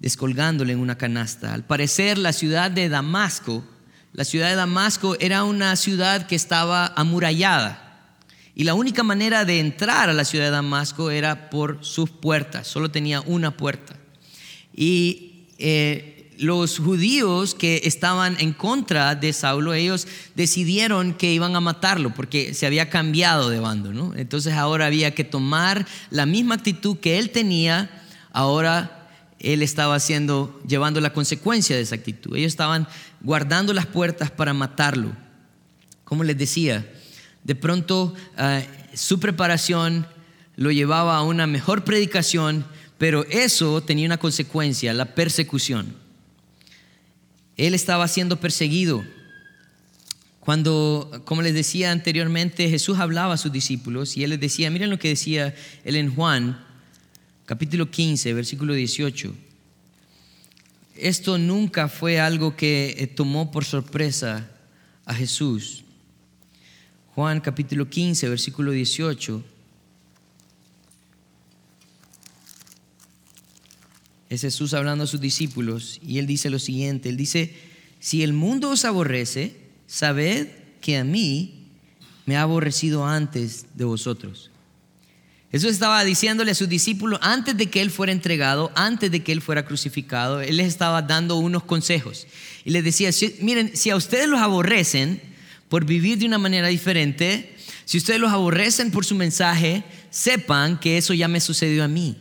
descolgándole 0.00 0.72
en 0.72 0.80
una 0.80 0.98
canasta. 0.98 1.54
Al 1.54 1.64
parecer 1.64 2.18
la 2.18 2.32
ciudad 2.32 2.70
de 2.70 2.88
Damasco, 2.88 3.64
la 4.12 4.24
ciudad 4.24 4.48
de 4.48 4.56
Damasco 4.56 5.16
era 5.20 5.44
una 5.44 5.74
ciudad 5.76 6.26
que 6.26 6.34
estaba 6.34 6.92
amurallada. 6.96 7.78
Y 8.54 8.64
la 8.64 8.74
única 8.74 9.02
manera 9.02 9.46
de 9.46 9.60
entrar 9.60 10.10
a 10.10 10.12
la 10.12 10.26
ciudad 10.26 10.44
de 10.46 10.50
Damasco 10.50 11.10
era 11.10 11.48
por 11.48 11.78
sus 11.82 12.10
puertas, 12.10 12.66
solo 12.66 12.90
tenía 12.90 13.22
una 13.22 13.56
puerta. 13.56 13.96
Y 14.74 15.46
eh, 15.58 16.30
los 16.38 16.78
judíos 16.78 17.54
que 17.54 17.80
estaban 17.84 18.36
en 18.40 18.52
contra 18.52 19.14
de 19.14 19.32
Saulo, 19.32 19.72
ellos 19.72 20.06
decidieron 20.34 21.14
que 21.14 21.32
iban 21.32 21.56
a 21.56 21.60
matarlo 21.60 22.12
porque 22.12 22.52
se 22.52 22.66
había 22.66 22.90
cambiado 22.90 23.48
de 23.48 23.60
bando, 23.60 23.94
¿no? 23.94 24.12
Entonces 24.14 24.52
ahora 24.54 24.86
había 24.86 25.14
que 25.14 25.24
tomar 25.24 25.86
la 26.10 26.26
misma 26.26 26.56
actitud 26.56 26.98
que 26.98 27.18
él 27.18 27.30
tenía, 27.30 28.02
ahora 28.32 29.08
él 29.38 29.62
estaba 29.62 29.94
haciendo, 29.94 30.60
llevando 30.66 31.00
la 31.00 31.12
consecuencia 31.12 31.74
de 31.76 31.82
esa 31.82 31.96
actitud. 31.96 32.36
Ellos 32.36 32.52
estaban 32.52 32.86
guardando 33.22 33.72
las 33.72 33.86
puertas 33.86 34.30
para 34.30 34.52
matarlo. 34.52 35.12
Como 36.04 36.24
les 36.24 36.36
decía, 36.36 36.86
de 37.44 37.54
pronto 37.54 38.14
ah, 38.36 38.62
su 38.94 39.20
preparación 39.20 40.06
lo 40.56 40.70
llevaba 40.70 41.16
a 41.16 41.22
una 41.22 41.46
mejor 41.46 41.84
predicación, 41.84 42.64
pero 42.98 43.24
eso 43.30 43.82
tenía 43.82 44.06
una 44.06 44.18
consecuencia, 44.18 44.92
la 44.92 45.14
persecución. 45.14 45.94
Él 47.56 47.74
estaba 47.74 48.06
siendo 48.08 48.38
perseguido. 48.38 49.04
Cuando, 50.40 51.22
como 51.24 51.42
les 51.42 51.54
decía 51.54 51.92
anteriormente, 51.92 52.68
Jesús 52.68 52.98
hablaba 52.98 53.34
a 53.34 53.38
sus 53.38 53.52
discípulos 53.52 54.16
y 54.16 54.24
él 54.24 54.30
les 54.30 54.40
decía, 54.40 54.70
miren 54.70 54.90
lo 54.90 54.98
que 54.98 55.08
decía 55.08 55.54
él 55.84 55.96
en 55.96 56.14
Juan, 56.14 56.64
capítulo 57.46 57.90
15, 57.90 58.34
versículo 58.34 58.74
18. 58.74 59.32
Esto 60.96 61.38
nunca 61.38 61.88
fue 61.88 62.20
algo 62.20 62.56
que 62.56 62.96
eh, 62.98 63.06
tomó 63.06 63.50
por 63.50 63.64
sorpresa 63.64 64.50
a 65.04 65.14
Jesús. 65.14 65.84
Juan 67.14 67.40
capítulo 67.40 67.88
15, 67.88 68.28
versículo 68.28 68.72
18. 68.72 69.42
Es 74.30 74.40
Jesús 74.40 74.72
hablando 74.72 75.04
a 75.04 75.06
sus 75.06 75.20
discípulos 75.20 76.00
y 76.02 76.18
él 76.18 76.26
dice 76.26 76.48
lo 76.48 76.58
siguiente, 76.58 77.10
él 77.10 77.18
dice, 77.18 77.54
si 78.00 78.22
el 78.22 78.32
mundo 78.32 78.70
os 78.70 78.86
aborrece, 78.86 79.56
sabed 79.86 80.48
que 80.80 80.96
a 80.96 81.04
mí 81.04 81.66
me 82.24 82.36
ha 82.36 82.42
aborrecido 82.42 83.06
antes 83.06 83.66
de 83.74 83.84
vosotros. 83.84 84.51
Jesús 85.52 85.72
estaba 85.72 86.02
diciéndole 86.02 86.52
a 86.52 86.54
sus 86.54 86.68
discípulos 86.68 87.20
antes 87.22 87.54
de 87.58 87.66
que 87.66 87.82
Él 87.82 87.90
fuera 87.90 88.10
entregado, 88.10 88.72
antes 88.74 89.10
de 89.10 89.22
que 89.22 89.32
Él 89.32 89.42
fuera 89.42 89.66
crucificado, 89.66 90.40
Él 90.40 90.56
les 90.56 90.66
estaba 90.66 91.02
dando 91.02 91.36
unos 91.36 91.64
consejos. 91.64 92.26
Y 92.64 92.70
les 92.70 92.82
decía, 92.82 93.10
miren, 93.40 93.76
si 93.76 93.90
a 93.90 93.96
ustedes 93.96 94.28
los 94.28 94.40
aborrecen 94.40 95.20
por 95.68 95.84
vivir 95.84 96.18
de 96.18 96.24
una 96.24 96.38
manera 96.38 96.68
diferente, 96.68 97.54
si 97.84 97.98
ustedes 97.98 98.18
los 98.18 98.32
aborrecen 98.32 98.90
por 98.90 99.04
su 99.04 99.14
mensaje, 99.14 99.84
sepan 100.08 100.80
que 100.80 100.96
eso 100.96 101.12
ya 101.12 101.28
me 101.28 101.40
sucedió 101.40 101.84
a 101.84 101.88
mí. 101.88 102.16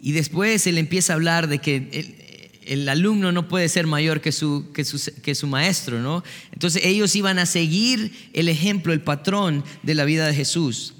Y 0.00 0.12
después 0.12 0.64
él 0.68 0.78
empieza 0.78 1.12
a 1.12 1.16
hablar 1.16 1.48
de 1.48 1.58
que 1.58 2.14
el, 2.66 2.88
alumno 2.88 3.32
no 3.32 3.48
puede 3.48 3.68
ser 3.68 3.88
mayor 3.88 4.20
que 4.20 4.30
su, 4.30 4.70
que, 4.72 5.34
su 5.34 5.46
maestro, 5.48 6.00
¿no? 6.00 6.22
Entonces 6.52 6.84
ellos 6.84 7.16
iban 7.16 7.40
a 7.40 7.46
seguir 7.46 8.30
el 8.32 8.48
ejemplo, 8.48 8.92
el 8.92 9.00
patrón 9.00 9.64
de 9.82 9.94
la 9.94 10.04
vida 10.04 10.28
de 10.28 10.34
Jesús. 10.34 10.94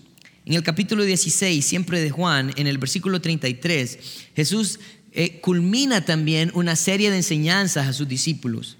En 0.48 0.54
el 0.54 0.62
capítulo 0.62 1.04
16, 1.04 1.62
siempre 1.62 2.00
de 2.00 2.08
Juan, 2.08 2.54
en 2.56 2.66
el 2.66 2.78
versículo 2.78 3.20
33, 3.20 3.98
Jesús 4.34 4.80
eh, 5.12 5.40
culmina 5.40 6.06
también 6.06 6.50
una 6.54 6.74
serie 6.74 7.10
de 7.10 7.18
enseñanzas 7.18 7.86
a 7.86 7.92
sus 7.92 8.08
discípulos. 8.08 8.78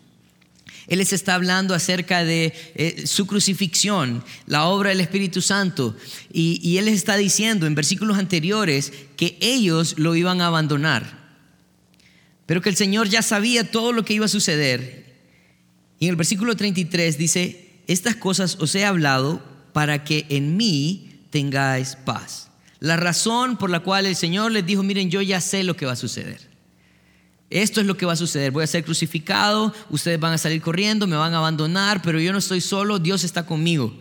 Él 0.87 0.96
les 0.96 1.12
está 1.12 1.35
hablando 1.35 1.74
acerca 1.74 2.24
de 2.24 2.54
eh, 2.74 3.07
su 3.07 3.26
crucifixión, 3.26 4.24
la 4.46 4.64
obra 4.64 4.88
del 4.88 5.02
Espíritu 5.02 5.42
Santo. 5.42 5.94
Y, 6.33 6.78
Él 6.78 6.87
les 6.87 6.94
está 6.94 7.18
diciendo 7.18 7.66
en 7.66 7.74
versículos 7.74 8.16
anteriores 8.16 8.90
que 9.18 9.37
ellos 9.42 9.98
lo 9.98 10.16
iban 10.16 10.40
a 10.40 10.46
abandonar. 10.46 11.37
Pero 12.46 12.62
que 12.62 12.70
el 12.70 12.76
Señor 12.76 13.11
ya 13.11 13.20
sabía 13.20 13.70
todo 13.70 13.92
lo 13.92 14.07
que 14.07 14.14
iba 14.14 14.24
a 14.24 14.28
suceder. 14.28 15.18
Y 16.00 16.07
en 16.07 16.12
el 16.12 16.16
versículo 16.16 16.57
33 16.57 17.18
dice, 17.18 17.72
estas 17.88 18.16
cosas 18.16 18.57
os 18.59 18.74
he 18.74 18.87
hablado 18.87 19.44
para 19.74 20.02
que 20.02 20.24
en 20.31 20.57
mí 20.57 21.07
tengáis 21.30 21.96
paz. 21.96 22.50
La 22.80 22.96
razón 22.96 23.56
por 23.56 23.70
la 23.70 23.80
cual 23.80 24.06
el 24.06 24.16
Señor 24.16 24.52
les 24.52 24.64
dijo, 24.64 24.82
miren, 24.82 25.10
yo 25.10 25.20
ya 25.20 25.40
sé 25.40 25.64
lo 25.64 25.76
que 25.76 25.86
va 25.86 25.92
a 25.92 25.96
suceder. 25.96 26.48
Esto 27.50 27.80
es 27.80 27.86
lo 27.86 27.96
que 27.96 28.06
va 28.06 28.12
a 28.12 28.16
suceder. 28.16 28.52
Voy 28.52 28.64
a 28.64 28.68
ser 28.68 28.84
crucificado, 28.84 29.74
ustedes 29.90 30.20
van 30.20 30.34
a 30.34 30.38
salir 30.38 30.60
corriendo, 30.60 31.06
me 31.06 31.16
van 31.16 31.34
a 31.34 31.38
abandonar, 31.38 32.02
pero 32.02 32.20
yo 32.20 32.32
no 32.32 32.38
estoy 32.38 32.60
solo, 32.60 32.98
Dios 32.98 33.24
está 33.24 33.46
conmigo. 33.46 33.94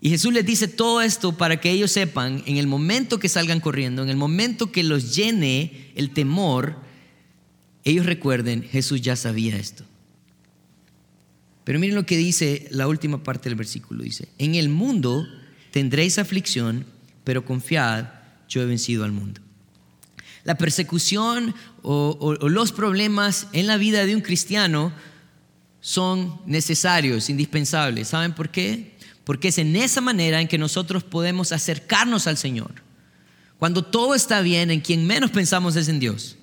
Y 0.00 0.08
Jesús 0.08 0.32
les 0.32 0.46
dice 0.46 0.66
todo 0.66 1.02
esto 1.02 1.36
para 1.36 1.60
que 1.60 1.70
ellos 1.70 1.92
sepan, 1.92 2.42
en 2.46 2.56
el 2.56 2.66
momento 2.66 3.18
que 3.18 3.28
salgan 3.28 3.60
corriendo, 3.60 4.02
en 4.02 4.08
el 4.08 4.16
momento 4.16 4.72
que 4.72 4.82
los 4.82 5.14
llene 5.14 5.92
el 5.94 6.12
temor, 6.12 6.76
ellos 7.84 8.06
recuerden, 8.06 8.62
Jesús 8.62 9.02
ya 9.02 9.16
sabía 9.16 9.56
esto. 9.56 9.84
Pero 11.64 11.78
miren 11.78 11.96
lo 11.96 12.06
que 12.06 12.16
dice 12.16 12.66
la 12.70 12.88
última 12.88 13.22
parte 13.22 13.50
del 13.50 13.56
versículo. 13.56 14.02
Dice, 14.02 14.28
en 14.38 14.54
el 14.54 14.70
mundo 14.70 15.26
tendréis 15.70 16.18
aflicción, 16.18 16.86
pero 17.24 17.44
confiad, 17.44 18.06
yo 18.48 18.62
he 18.62 18.66
vencido 18.66 19.04
al 19.04 19.12
mundo. 19.12 19.40
La 20.44 20.56
persecución 20.56 21.54
o, 21.82 22.36
los 22.48 22.72
problemas 22.72 23.48
en 23.52 23.66
la 23.66 23.76
vida 23.76 24.06
de 24.06 24.14
un 24.14 24.22
cristiano 24.22 24.92
son 25.80 26.40
necesarios, 26.46 27.30
indispensables. 27.30 28.08
¿Saben 28.08 28.34
por 28.34 28.50
qué? 28.50 28.96
Porque 29.24 29.48
es 29.48 29.58
en 29.58 29.76
esa 29.76 30.00
manera 30.00 30.40
en 30.40 30.48
que 30.48 30.58
nosotros 30.58 31.04
podemos 31.04 31.52
acercarnos 31.52 32.26
al 32.26 32.36
Señor. 32.36 32.82
Cuando 33.58 33.84
todo 33.84 34.14
está 34.14 34.40
bien, 34.40 34.70
en 34.70 34.80
quien 34.80 35.06
menos 35.06 35.30
pensamos 35.30 35.76
es 35.76 35.88
en 35.88 36.00
Dios. 36.00 36.36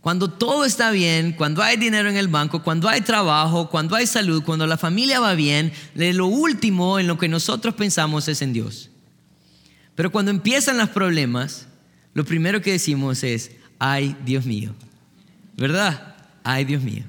Cuando 0.00 0.28
todo 0.28 0.64
está 0.64 0.90
bien, 0.90 1.32
cuando 1.32 1.62
hay 1.62 1.76
dinero 1.76 2.08
en 2.08 2.16
el 2.16 2.28
banco, 2.28 2.62
cuando 2.62 2.88
hay 2.88 3.00
trabajo, 3.00 3.68
cuando 3.68 3.96
hay 3.96 4.06
salud, 4.06 4.44
cuando 4.44 4.66
la 4.66 4.76
familia 4.76 5.18
va 5.18 5.34
bien, 5.34 5.72
lo 5.94 6.26
último 6.26 6.98
en 6.98 7.08
lo 7.08 7.18
que 7.18 7.28
nosotros 7.28 7.74
pensamos 7.74 8.28
es 8.28 8.40
en 8.40 8.52
Dios. 8.52 8.90
Pero 9.96 10.12
cuando 10.12 10.30
empiezan 10.30 10.78
los 10.78 10.90
problemas, 10.90 11.66
lo 12.14 12.24
primero 12.24 12.62
que 12.62 12.72
decimos 12.72 13.24
es, 13.24 13.50
ay 13.80 14.16
Dios 14.24 14.46
mío, 14.46 14.72
¿verdad? 15.56 16.16
Ay 16.44 16.64
Dios 16.64 16.82
mío. 16.82 17.02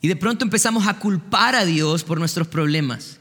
Y 0.00 0.06
de 0.06 0.14
pronto 0.14 0.44
empezamos 0.44 0.86
a 0.86 1.00
culpar 1.00 1.56
a 1.56 1.64
Dios 1.64 2.04
por 2.04 2.20
nuestros 2.20 2.46
problemas. 2.46 3.18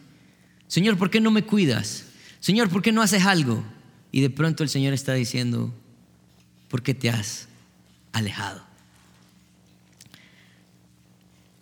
Señor, 0.68 0.98
¿por 0.98 1.10
qué 1.10 1.20
no 1.20 1.32
me 1.32 1.44
cuidas? 1.44 2.06
Señor, 2.40 2.70
¿por 2.70 2.84
qué 2.84 2.92
no 2.92 3.02
haces 3.02 3.26
algo? 3.26 3.64
Y 4.12 4.22
de 4.22 4.30
pronto 4.30 4.62
el 4.62 4.70
Señor 4.70 4.94
está 4.94 5.14
diciendo, 5.14 5.74
¿por 6.70 6.84
qué 6.84 6.94
te 6.94 7.10
has 7.10 7.48
alejado. 8.18 8.62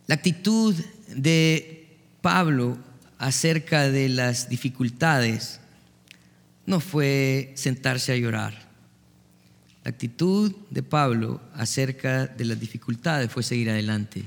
La 0.07 0.15
actitud 0.15 0.75
de 1.15 1.87
Pablo 2.21 2.77
acerca 3.17 3.89
de 3.89 4.09
las 4.09 4.49
dificultades 4.49 5.59
no 6.65 6.79
fue 6.79 7.53
sentarse 7.55 8.11
a 8.11 8.17
llorar. 8.17 8.65
La 9.83 9.89
actitud 9.89 10.53
de 10.69 10.83
Pablo 10.83 11.41
acerca 11.53 12.27
de 12.27 12.45
las 12.45 12.59
dificultades 12.59 13.31
fue 13.31 13.43
seguir 13.43 13.69
adelante. 13.69 14.25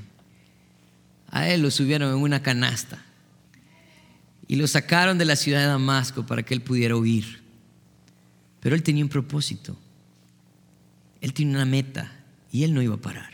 A 1.29 1.49
él 1.49 1.61
lo 1.61 1.71
subieron 1.71 2.13
en 2.13 2.21
una 2.21 2.41
canasta 2.41 3.03
y 4.47 4.55
lo 4.55 4.67
sacaron 4.67 5.17
de 5.17 5.25
la 5.25 5.35
ciudad 5.35 5.59
de 5.59 5.67
Damasco 5.67 6.25
para 6.25 6.43
que 6.43 6.53
él 6.53 6.61
pudiera 6.61 6.95
huir. 6.95 7.41
Pero 8.61 8.75
él 8.75 8.83
tenía 8.83 9.03
un 9.03 9.09
propósito. 9.09 9.77
Él 11.21 11.33
tiene 11.33 11.53
una 11.53 11.65
meta 11.65 12.18
y 12.51 12.63
él 12.63 12.73
no 12.73 12.81
iba 12.81 12.95
a 12.95 13.01
parar. 13.01 13.33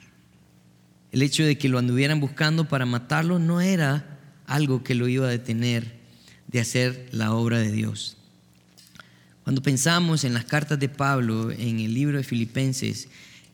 El 1.12 1.22
hecho 1.22 1.44
de 1.44 1.58
que 1.58 1.70
lo 1.70 1.80
anduvieran 1.80 2.20
buscando 2.20 2.68
para 2.68 2.86
matarlo 2.86 3.40
no 3.40 3.62
era 3.62 4.20
algo 4.48 4.84
que 4.84 4.96
lo 4.96 5.08
iba 5.08 5.28
a 5.28 5.32
detener 5.32 6.00
de 6.48 6.60
hacer 6.60 7.08
la 7.12 7.34
obra 7.34 7.60
de 7.60 7.72
Dios. 7.72 8.18
Cuando 9.44 9.62
pensamos 9.62 10.24
en 10.24 10.34
las 10.34 10.46
cartas 10.46 10.80
de 10.80 10.90
Pablo, 10.90 11.52
en 11.52 11.80
el 11.80 11.94
libro 11.94 12.18
de 12.18 12.24
Filipenses, 12.24 13.08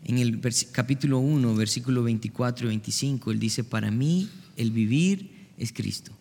en 0.04 0.18
el 0.18 0.42
capítulo 0.72 1.20
1, 1.20 1.56
versículo 1.56 2.04
24 2.04 2.66
y 2.66 2.70
25, 2.70 3.32
él 3.32 3.40
dice, 3.40 3.64
para 3.64 3.92
mí 3.92 4.30
el 4.58 4.72
vivir 4.72 5.30
es 5.58 5.72
Cristo 5.72 6.12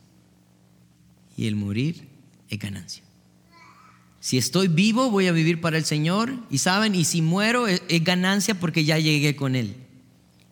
y 1.36 1.46
el 1.46 1.56
morir 1.56 2.08
es 2.48 2.58
ganancia. 2.58 3.02
Si 4.20 4.36
estoy 4.36 4.68
vivo, 4.68 5.10
voy 5.10 5.26
a 5.28 5.32
vivir 5.32 5.62
para 5.62 5.78
el 5.78 5.86
Señor. 5.86 6.32
Y 6.50 6.58
saben, 6.58 6.94
y 6.94 7.04
si 7.04 7.22
muero, 7.22 7.66
es, 7.66 7.82
ganancia 8.04 8.54
porque 8.54 8.84
ya 8.84 8.98
llegué 8.98 9.34
con 9.34 9.56
Él. 9.56 9.74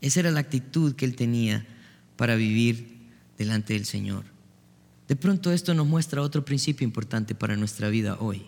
Esa 0.00 0.20
era 0.20 0.30
la 0.30 0.40
actitud 0.40 0.94
que 0.94 1.04
Él 1.04 1.14
tenía 1.14 1.66
para 2.16 2.34
vivir 2.34 2.98
delante 3.36 3.74
del 3.74 3.84
Señor. 3.84 4.24
De 5.06 5.16
pronto 5.16 5.52
esto 5.52 5.74
nos 5.74 5.86
muestra 5.86 6.22
otro 6.22 6.44
principio 6.44 6.84
importante 6.84 7.34
para 7.34 7.56
nuestra 7.56 7.88
vida 7.88 8.16
hoy. 8.20 8.46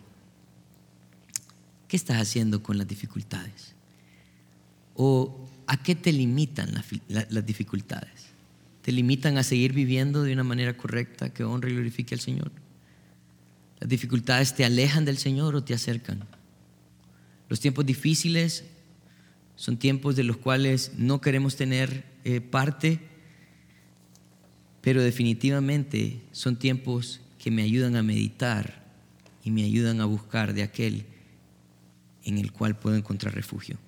¿Qué 1.87 1.97
estás 1.97 2.21
haciendo 2.21 2.63
con 2.63 2.79
las 2.79 2.89
dificultades? 2.89 3.75
¿O 4.95 5.49
a 5.67 5.83
qué 5.83 5.95
te 5.95 6.13
limitan 6.13 6.83
las 7.09 7.47
dificultades? 7.47 8.31
¿Te 8.83 8.93
limitan 8.93 9.37
a 9.39 9.43
seguir 9.43 9.73
viviendo 9.73 10.23
de 10.23 10.33
una 10.33 10.45
manera 10.45 10.77
correcta 10.77 11.31
que 11.31 11.45
honre 11.45 11.71
y 11.71 11.75
glorifique 11.75 12.15
al 12.15 12.21
Señor? 12.21 12.53
Las 13.81 13.89
dificultades 13.89 14.55
te 14.55 14.65
alejan 14.65 15.07
del 15.07 15.17
Señor 15.17 15.57
o 15.57 15.65
te 15.65 15.75
acercan. 15.75 16.25
Los 17.49 17.61
tiempos 17.61 17.87
difíciles 17.87 18.65
son 19.57 19.79
tiempos 19.79 20.17
de 20.17 20.25
los 20.25 20.37
cuales 20.37 20.93
no 20.97 21.21
queremos 21.21 21.57
tener 21.57 22.05
eh, 22.25 22.41
parte, 22.41 23.01
pero 24.83 25.03
definitivamente 25.03 26.21
son 26.33 26.57
tiempos 26.57 27.21
que 27.39 27.51
me 27.51 27.63
ayudan 27.63 27.97
a 27.97 28.03
meditar 28.03 28.85
y 29.43 29.51
me 29.51 29.65
ayudan 29.65 30.01
a 30.01 30.05
buscar 30.05 30.53
de 30.53 30.63
aquel 30.63 31.05
en 32.25 32.39
el 32.39 32.53
cual 32.53 32.79
puedo 32.79 32.97
encontrar 32.97 33.35
refugio. 33.35 33.79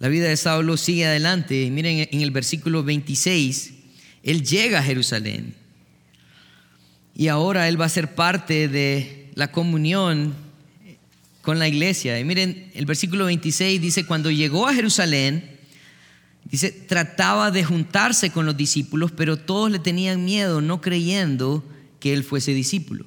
La 0.00 0.08
vida 0.08 0.28
de 0.28 0.36
Saulo 0.36 0.76
sigue 0.76 1.06
adelante. 1.06 1.70
Miren 1.70 2.08
en 2.10 2.20
el 2.20 2.32
versículo 2.32 2.82
26, 2.82 3.74
él 4.24 4.42
llega 4.42 4.80
a 4.80 4.82
Jerusalén 4.82 5.54
y 7.16 7.28
ahora 7.28 7.68
él 7.68 7.80
va 7.80 7.86
a 7.86 7.90
ser 7.90 8.14
parte 8.14 8.68
de 8.68 9.30
la 9.34 9.52
comunión 9.52 10.34
con 11.42 11.58
la 11.58 11.68
iglesia. 11.68 12.18
Y 12.18 12.24
miren, 12.24 12.70
el 12.74 12.86
versículo 12.86 13.26
26 13.26 13.80
dice, 13.80 14.06
cuando 14.06 14.30
llegó 14.30 14.66
a 14.66 14.74
Jerusalén, 14.74 15.58
dice, 16.44 16.72
trataba 16.72 17.50
de 17.50 17.64
juntarse 17.64 18.30
con 18.30 18.46
los 18.46 18.56
discípulos, 18.56 19.12
pero 19.12 19.36
todos 19.36 19.70
le 19.70 19.78
tenían 19.78 20.24
miedo, 20.24 20.60
no 20.60 20.80
creyendo 20.80 21.64
que 22.00 22.12
él 22.12 22.24
fuese 22.24 22.52
discípulo. 22.52 23.06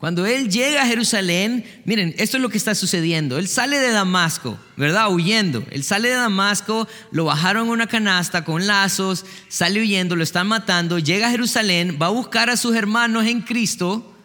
Cuando 0.00 0.24
él 0.24 0.48
llega 0.48 0.82
a 0.82 0.86
Jerusalén, 0.86 1.62
miren, 1.84 2.14
esto 2.16 2.38
es 2.38 2.42
lo 2.42 2.48
que 2.48 2.56
está 2.56 2.74
sucediendo. 2.74 3.36
Él 3.36 3.46
sale 3.46 3.78
de 3.78 3.90
Damasco, 3.90 4.58
¿verdad? 4.78 5.12
Huyendo. 5.12 5.62
Él 5.70 5.84
sale 5.84 6.08
de 6.08 6.14
Damasco, 6.14 6.88
lo 7.12 7.26
bajaron 7.26 7.66
en 7.66 7.72
una 7.72 7.86
canasta 7.86 8.42
con 8.42 8.66
lazos, 8.66 9.26
sale 9.48 9.78
huyendo, 9.78 10.16
lo 10.16 10.22
están 10.22 10.46
matando, 10.46 10.98
llega 10.98 11.26
a 11.26 11.30
Jerusalén, 11.30 11.98
va 12.00 12.06
a 12.06 12.10
buscar 12.10 12.48
a 12.48 12.56
sus 12.56 12.74
hermanos 12.74 13.26
en 13.26 13.42
Cristo, 13.42 14.16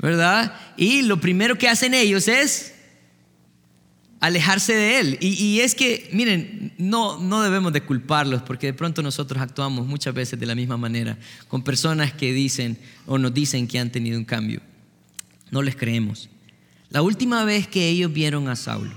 ¿verdad? 0.00 0.52
Y 0.76 1.02
lo 1.02 1.20
primero 1.20 1.56
que 1.58 1.68
hacen 1.68 1.94
ellos 1.94 2.26
es 2.26 2.74
alejarse 4.18 4.74
de 4.74 4.98
él. 4.98 5.18
Y, 5.20 5.60
es 5.60 5.76
que, 5.76 6.10
miren, 6.12 6.74
no, 6.76 7.20
no 7.20 7.40
debemos 7.40 7.72
de 7.72 7.82
culparlos 7.82 8.42
porque 8.42 8.66
de 8.66 8.74
pronto 8.74 9.00
nosotros 9.00 9.40
actuamos 9.40 9.86
muchas 9.86 10.12
veces 10.12 10.40
de 10.40 10.46
la 10.46 10.56
misma 10.56 10.76
manera 10.76 11.16
con 11.46 11.62
personas 11.62 12.12
que 12.12 12.32
dicen 12.32 12.76
o 13.06 13.16
nos 13.16 13.32
dicen 13.32 13.68
que 13.68 13.78
han 13.78 13.92
tenido 13.92 14.18
un 14.18 14.24
cambio 14.24 14.60
no 15.54 15.62
les 15.62 15.76
creemos. 15.76 16.28
La 16.90 17.00
última 17.00 17.44
vez 17.44 17.68
que 17.68 17.88
ellos 17.88 18.12
vieron 18.12 18.48
a 18.48 18.56
Saulo, 18.56 18.92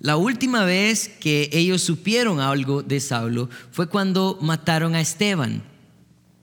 la 0.00 0.16
última 0.16 0.64
vez 0.64 1.08
que 1.08 1.48
ellos 1.52 1.82
supieron 1.82 2.40
algo 2.40 2.82
de 2.82 2.98
Saulo 2.98 3.48
fue 3.70 3.88
cuando 3.88 4.38
mataron 4.42 4.96
a 4.96 5.00
Esteban. 5.00 5.62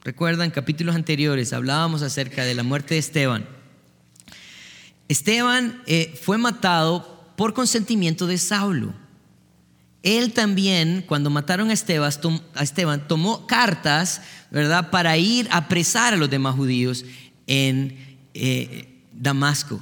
Recuerdan, 0.06 0.52
capítulos 0.52 0.95
anteriores 0.95 1.52
hablábamos 1.52 2.02
acerca 2.02 2.45
de 2.45 2.56
la 2.56 2.63
muerte 2.63 2.93
de 2.93 3.02
Esteban. 3.02 3.45
Esteban 5.10 5.82
eh, 5.86 6.17
fue 6.21 6.38
matado 6.38 7.34
por 7.36 7.54
consentimiento 7.54 8.26
de 8.26 8.38
Saulo. 8.38 8.93
Él 10.02 10.32
también, 10.32 11.04
cuando 11.06 11.30
mataron 11.30 11.71
a 11.71 11.74
Esteban, 11.74 13.08
tomó 13.08 13.48
cartas, 13.48 14.21
¿verdad?, 14.50 14.91
para 14.91 15.17
ir 15.17 15.50
a 15.52 15.58
apresar 15.58 16.13
a 16.13 16.17
los 16.17 16.30
demás 16.30 16.56
judíos 16.56 17.04
en, 17.48 17.98
eh, 18.34 18.94
Damasco. 19.15 19.82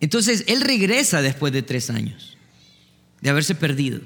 Entonces 0.00 0.44
él 0.46 0.62
regresa 0.62 1.22
después 1.22 1.52
de 1.52 1.62
tres 1.62 1.90
años 1.90 2.36
de 3.20 3.30
haberse 3.30 3.54
perdido. 3.54 4.00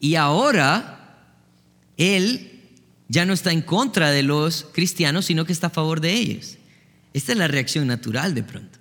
Y 0.00 0.14
ahora 0.14 1.28
él 1.96 2.60
ya 3.08 3.24
no 3.24 3.32
está 3.32 3.52
en 3.52 3.62
contra 3.62 4.10
de 4.10 4.22
los 4.22 4.66
cristianos, 4.72 5.26
sino 5.26 5.44
que 5.44 5.52
está 5.52 5.68
a 5.68 5.70
favor 5.70 6.00
de 6.00 6.12
ellos. 6.12 6.58
Esta 7.12 7.32
es 7.32 7.38
la 7.38 7.48
reacción 7.48 7.86
natural 7.86 8.34
de 8.34 8.42
pronto. 8.42 8.78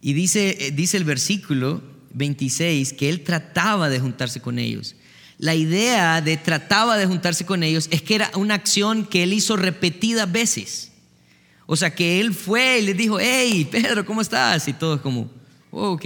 Y 0.00 0.14
dice, 0.14 0.56
eh, 0.58 0.70
dice 0.72 0.96
el 0.96 1.04
versículo 1.04 1.82
26 2.14 2.92
que 2.92 3.08
él 3.08 3.22
trataba 3.22 3.88
de 3.88 4.00
juntarse 4.00 4.40
con 4.40 4.58
ellos. 4.58 4.96
La 5.38 5.54
idea 5.54 6.20
de 6.20 6.36
trataba 6.36 6.96
de 6.96 7.06
juntarse 7.06 7.44
con 7.46 7.62
ellos 7.62 7.88
es 7.90 8.02
que 8.02 8.14
era 8.14 8.30
una 8.34 8.54
acción 8.54 9.06
que 9.06 9.22
él 9.22 9.32
hizo 9.32 9.56
repetidas 9.56 10.30
veces. 10.30 10.91
O 11.72 11.76
sea 11.76 11.94
que 11.94 12.20
él 12.20 12.34
fue 12.34 12.80
y 12.80 12.82
le 12.82 12.92
dijo, 12.92 13.18
hey, 13.18 13.66
Pedro, 13.72 14.04
¿cómo 14.04 14.20
estás? 14.20 14.68
Y 14.68 14.74
todos 14.74 15.00
como, 15.00 15.30
oh, 15.70 15.92
ok, 15.92 16.04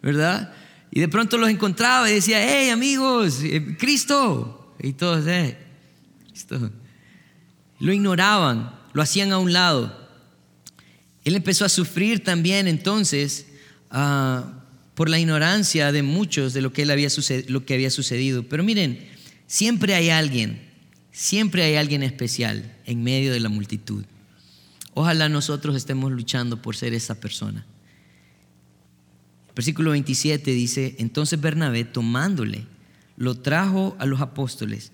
¿verdad? 0.00 0.54
Y 0.92 1.00
de 1.00 1.08
pronto 1.08 1.36
los 1.36 1.50
encontraba 1.50 2.08
y 2.08 2.14
decía, 2.14 2.38
hey, 2.40 2.70
amigos, 2.70 3.40
eh, 3.42 3.76
Cristo. 3.76 4.76
Y 4.80 4.92
todos, 4.92 5.26
eh, 5.26 5.58
Cristo. 6.28 6.70
Lo 7.80 7.92
ignoraban, 7.92 8.72
lo 8.92 9.02
hacían 9.02 9.32
a 9.32 9.38
un 9.38 9.52
lado. 9.52 10.08
Él 11.24 11.34
empezó 11.34 11.64
a 11.64 11.68
sufrir 11.68 12.22
también 12.22 12.68
entonces 12.68 13.48
ah, 13.90 14.62
por 14.94 15.08
la 15.08 15.18
ignorancia 15.18 15.90
de 15.90 16.04
muchos 16.04 16.52
de 16.52 16.62
lo 16.62 16.72
que, 16.72 16.82
había 16.88 17.08
lo 17.48 17.64
que 17.64 17.74
había 17.74 17.90
sucedido. 17.90 18.44
Pero 18.44 18.62
miren, 18.62 19.04
siempre 19.48 19.96
hay 19.96 20.10
alguien 20.10 20.70
Siempre 21.12 21.64
hay 21.64 21.74
alguien 21.74 22.02
especial 22.02 22.72
en 22.86 23.02
medio 23.02 23.32
de 23.32 23.40
la 23.40 23.48
multitud. 23.48 24.04
Ojalá 24.94 25.28
nosotros 25.28 25.76
estemos 25.76 26.10
luchando 26.10 26.60
por 26.60 26.76
ser 26.76 26.94
esa 26.94 27.20
persona. 27.20 27.64
Versículo 29.54 29.90
27 29.92 30.50
dice, 30.52 30.96
entonces 30.98 31.40
Bernabé 31.40 31.84
tomándole, 31.84 32.66
lo 33.16 33.36
trajo 33.36 33.96
a 33.98 34.06
los 34.06 34.20
apóstoles 34.20 34.92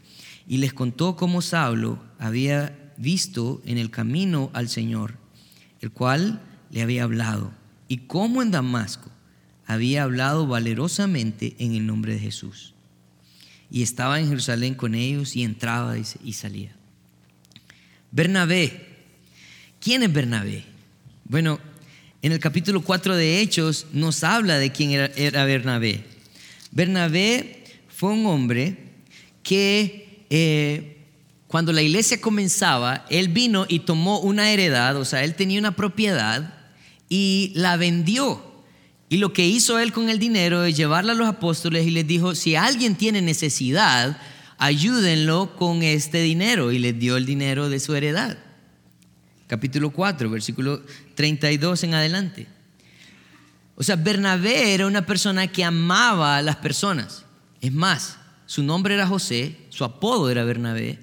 y 0.48 0.58
les 0.58 0.72
contó 0.72 1.16
cómo 1.16 1.42
Saulo 1.42 2.02
había 2.18 2.92
visto 2.96 3.62
en 3.64 3.78
el 3.78 3.90
camino 3.90 4.50
al 4.54 4.68
Señor, 4.68 5.14
el 5.80 5.90
cual 5.90 6.42
le 6.70 6.82
había 6.82 7.04
hablado, 7.04 7.52
y 7.88 7.98
cómo 7.98 8.42
en 8.42 8.50
Damasco 8.50 9.10
había 9.66 10.02
hablado 10.02 10.46
valerosamente 10.46 11.54
en 11.58 11.74
el 11.74 11.86
nombre 11.86 12.14
de 12.14 12.20
Jesús. 12.20 12.74
Y 13.70 13.82
estaba 13.82 14.20
en 14.20 14.28
Jerusalén 14.28 14.74
con 14.74 14.94
ellos 14.94 15.36
y 15.36 15.42
entraba 15.42 15.96
y 15.98 16.32
salía. 16.32 16.74
Bernabé. 18.10 18.85
¿Quién 19.86 20.02
es 20.02 20.12
Bernabé? 20.12 20.64
Bueno, 21.26 21.60
en 22.20 22.32
el 22.32 22.40
capítulo 22.40 22.82
4 22.82 23.14
de 23.14 23.40
Hechos 23.40 23.86
nos 23.92 24.24
habla 24.24 24.58
de 24.58 24.72
quién 24.72 24.90
era, 24.90 25.44
Bernabé. 25.44 26.02
Bernabé 26.72 27.62
fue 27.86 28.10
un 28.10 28.26
hombre 28.26 28.78
que 29.44 30.24
eh, 30.28 31.04
cuando 31.46 31.72
la 31.72 31.82
iglesia 31.82 32.20
comenzaba, 32.20 33.06
él 33.10 33.28
vino 33.28 33.64
y 33.68 33.78
tomó 33.78 34.18
una 34.18 34.50
heredad, 34.50 34.96
o 34.96 35.04
sea, 35.04 35.22
él 35.22 35.36
tenía 35.36 35.60
una 35.60 35.76
propiedad 35.76 36.52
y 37.08 37.52
la 37.54 37.76
vendió. 37.76 38.42
Y 39.08 39.18
lo 39.18 39.32
que 39.32 39.46
hizo 39.46 39.78
él 39.78 39.92
con 39.92 40.10
el 40.10 40.18
dinero 40.18 40.64
es 40.64 40.76
llevarla 40.76 41.12
a 41.12 41.14
los 41.14 41.28
apóstoles 41.28 41.86
y 41.86 41.92
les 41.92 42.08
dijo, 42.08 42.34
si 42.34 42.56
alguien 42.56 42.96
tiene 42.96 43.22
necesidad, 43.22 44.20
ayúdenlo 44.58 45.54
con 45.54 45.84
este 45.84 46.22
dinero. 46.22 46.72
Y 46.72 46.80
les 46.80 46.98
dio 46.98 47.16
el 47.16 47.24
dinero 47.24 47.68
de 47.68 47.78
su 47.78 47.94
heredad. 47.94 48.36
Capítulo 49.46 49.90
4, 49.90 50.28
versículo 50.28 50.82
32 51.14 51.84
en 51.84 51.94
adelante. 51.94 52.46
O 53.76 53.82
sea, 53.82 53.96
Bernabé 53.96 54.74
era 54.74 54.86
una 54.86 55.06
persona 55.06 55.46
que 55.46 55.62
amaba 55.62 56.38
a 56.38 56.42
las 56.42 56.56
personas. 56.56 57.24
Es 57.60 57.72
más, 57.72 58.18
su 58.46 58.62
nombre 58.62 58.94
era 58.94 59.06
José, 59.06 59.56
su 59.68 59.84
apodo 59.84 60.30
era 60.30 60.44
Bernabé 60.44 60.98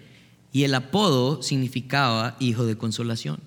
y 0.52 0.64
el 0.64 0.74
apodo 0.76 1.42
significaba 1.42 2.36
hijo 2.40 2.66
de 2.66 2.78
consolación. 2.78 3.40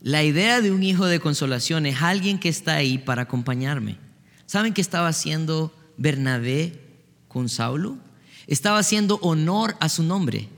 La 0.00 0.22
idea 0.24 0.60
de 0.60 0.70
un 0.70 0.82
hijo 0.82 1.06
de 1.06 1.20
consolación 1.20 1.84
es 1.86 2.02
alguien 2.02 2.38
que 2.38 2.48
está 2.48 2.76
ahí 2.76 2.98
para 2.98 3.22
acompañarme. 3.22 3.98
¿Saben 4.46 4.72
qué 4.72 4.80
estaba 4.80 5.08
haciendo 5.08 5.74
Bernabé 5.96 6.80
con 7.26 7.48
Saulo? 7.48 7.98
Estaba 8.46 8.78
haciendo 8.78 9.18
honor 9.22 9.76
a 9.80 9.88
su 9.88 10.02
nombre 10.02 10.48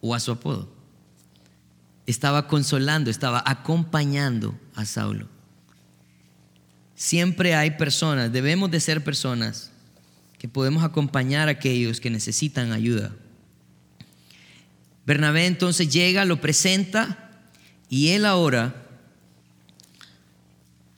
o 0.00 0.14
a 0.14 0.20
su 0.20 0.32
apodo. 0.32 0.71
Estaba 2.12 2.46
consolando, 2.46 3.10
estaba 3.10 3.42
acompañando 3.46 4.54
a 4.74 4.84
Saulo. 4.84 5.28
Siempre 6.94 7.54
hay 7.54 7.70
personas, 7.70 8.30
debemos 8.30 8.70
de 8.70 8.80
ser 8.80 9.02
personas 9.02 9.70
que 10.38 10.46
podemos 10.46 10.84
acompañar 10.84 11.48
a 11.48 11.52
aquellos 11.52 12.00
que 12.00 12.10
necesitan 12.10 12.72
ayuda. 12.72 13.16
Bernabé 15.06 15.46
entonces 15.46 15.88
llega, 15.88 16.26
lo 16.26 16.38
presenta 16.38 17.30
y 17.88 18.08
él 18.08 18.26
ahora 18.26 18.86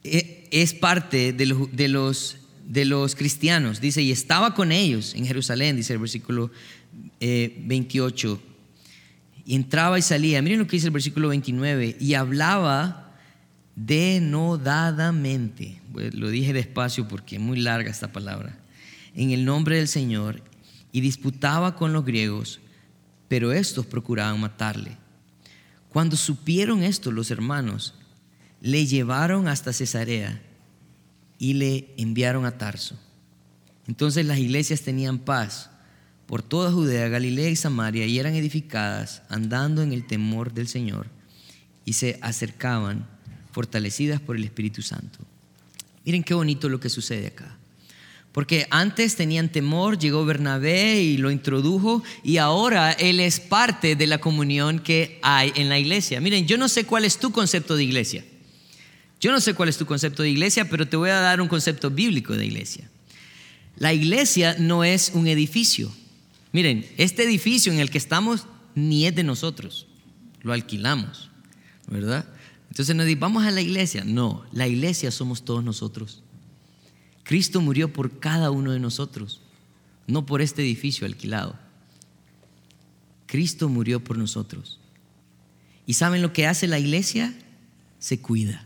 e, 0.02 0.48
es 0.50 0.74
parte 0.74 1.32
de 1.32 1.46
los, 1.46 2.36
de 2.66 2.84
los, 2.86 3.14
cristianos. 3.14 3.80
Dice, 3.80 4.02
y 4.02 4.10
estaba 4.10 4.52
con 4.52 4.72
ellos 4.72 5.14
en 5.14 5.26
Jerusalén, 5.26 5.76
dice 5.76 5.92
el 5.92 6.00
versículo 6.00 6.50
28. 7.20 8.53
Y 9.44 9.54
entraba 9.54 9.98
y 9.98 10.02
salía. 10.02 10.42
Miren 10.42 10.58
lo 10.58 10.66
que 10.66 10.76
dice 10.76 10.86
el 10.86 10.92
versículo 10.92 11.28
29. 11.28 11.96
Y 12.00 12.14
hablaba 12.14 13.12
denodadamente. 13.76 15.80
Lo 16.12 16.28
dije 16.28 16.52
despacio 16.52 17.08
porque 17.08 17.36
es 17.36 17.42
muy 17.42 17.60
larga 17.60 17.90
esta 17.90 18.12
palabra. 18.12 18.58
En 19.14 19.30
el 19.30 19.44
nombre 19.44 19.76
del 19.76 19.88
Señor. 19.88 20.42
Y 20.92 21.00
disputaba 21.00 21.74
con 21.74 21.92
los 21.92 22.04
griegos, 22.04 22.60
pero 23.26 23.52
estos 23.52 23.84
procuraban 23.84 24.40
matarle. 24.40 24.96
Cuando 25.88 26.16
supieron 26.16 26.84
esto 26.84 27.10
los 27.10 27.32
hermanos, 27.32 27.94
le 28.60 28.86
llevaron 28.86 29.48
hasta 29.48 29.72
Cesarea 29.72 30.40
y 31.36 31.54
le 31.54 31.92
enviaron 31.96 32.46
a 32.46 32.58
Tarso. 32.58 32.96
Entonces 33.86 34.24
las 34.24 34.38
iglesias 34.38 34.82
tenían 34.82 35.18
paz 35.18 35.70
por 36.34 36.42
toda 36.42 36.72
Judea, 36.72 37.06
Galilea 37.06 37.48
y 37.48 37.54
Samaria 37.54 38.06
y 38.06 38.18
eran 38.18 38.34
edificadas 38.34 39.22
andando 39.28 39.82
en 39.82 39.92
el 39.92 40.04
temor 40.04 40.52
del 40.52 40.66
Señor 40.66 41.06
y 41.84 41.92
se 41.92 42.18
acercaban 42.22 43.06
fortalecidas 43.52 44.20
por 44.20 44.34
el 44.34 44.42
Espíritu 44.42 44.82
Santo. 44.82 45.20
Miren 46.04 46.24
qué 46.24 46.34
bonito 46.34 46.68
lo 46.68 46.80
que 46.80 46.88
sucede 46.88 47.28
acá. 47.28 47.56
Porque 48.32 48.66
antes 48.70 49.14
tenían 49.14 49.48
temor, 49.48 49.96
llegó 49.96 50.24
Bernabé 50.24 51.00
y 51.02 51.18
lo 51.18 51.30
introdujo 51.30 52.02
y 52.24 52.38
ahora 52.38 52.90
él 52.90 53.20
es 53.20 53.38
parte 53.38 53.94
de 53.94 54.08
la 54.08 54.18
comunión 54.18 54.80
que 54.80 55.20
hay 55.22 55.52
en 55.54 55.68
la 55.68 55.78
iglesia. 55.78 56.20
Miren, 56.20 56.48
yo 56.48 56.58
no 56.58 56.68
sé 56.68 56.84
cuál 56.84 57.04
es 57.04 57.16
tu 57.16 57.30
concepto 57.30 57.76
de 57.76 57.84
iglesia. 57.84 58.24
Yo 59.20 59.30
no 59.30 59.40
sé 59.40 59.54
cuál 59.54 59.68
es 59.68 59.78
tu 59.78 59.86
concepto 59.86 60.24
de 60.24 60.30
iglesia, 60.30 60.68
pero 60.68 60.88
te 60.88 60.96
voy 60.96 61.10
a 61.10 61.20
dar 61.20 61.40
un 61.40 61.46
concepto 61.46 61.92
bíblico 61.92 62.36
de 62.36 62.44
iglesia. 62.44 62.90
La 63.76 63.92
iglesia 63.92 64.56
no 64.58 64.82
es 64.82 65.12
un 65.14 65.28
edificio. 65.28 65.92
Miren, 66.54 66.86
este 66.98 67.24
edificio 67.24 67.72
en 67.72 67.80
el 67.80 67.90
que 67.90 67.98
estamos 67.98 68.46
ni 68.76 69.06
es 69.06 69.14
de 69.16 69.24
nosotros, 69.24 69.88
lo 70.40 70.52
alquilamos, 70.52 71.28
¿verdad? 71.88 72.28
Entonces 72.70 72.94
nos 72.94 73.06
dice, 73.06 73.18
vamos 73.18 73.42
a 73.42 73.50
la 73.50 73.60
iglesia. 73.60 74.04
No, 74.04 74.44
la 74.52 74.68
iglesia 74.68 75.10
somos 75.10 75.44
todos 75.44 75.64
nosotros. 75.64 76.22
Cristo 77.24 77.60
murió 77.60 77.92
por 77.92 78.20
cada 78.20 78.52
uno 78.52 78.70
de 78.70 78.78
nosotros, 78.78 79.40
no 80.06 80.26
por 80.26 80.42
este 80.42 80.62
edificio 80.62 81.08
alquilado. 81.08 81.58
Cristo 83.26 83.68
murió 83.68 83.98
por 84.04 84.16
nosotros. 84.16 84.78
¿Y 85.86 85.94
saben 85.94 86.22
lo 86.22 86.32
que 86.32 86.46
hace 86.46 86.68
la 86.68 86.78
iglesia? 86.78 87.34
Se 87.98 88.20
cuida. 88.20 88.64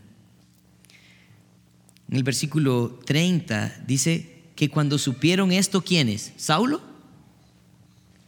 En 2.07 2.17
el 2.17 2.23
versículo 2.23 2.99
30 3.03 3.85
dice 3.87 4.43
que 4.55 4.69
cuando 4.69 4.99
supieron 4.99 5.51
esto, 5.51 5.83
¿quiénes? 5.83 6.33
¿Saulo? 6.37 6.88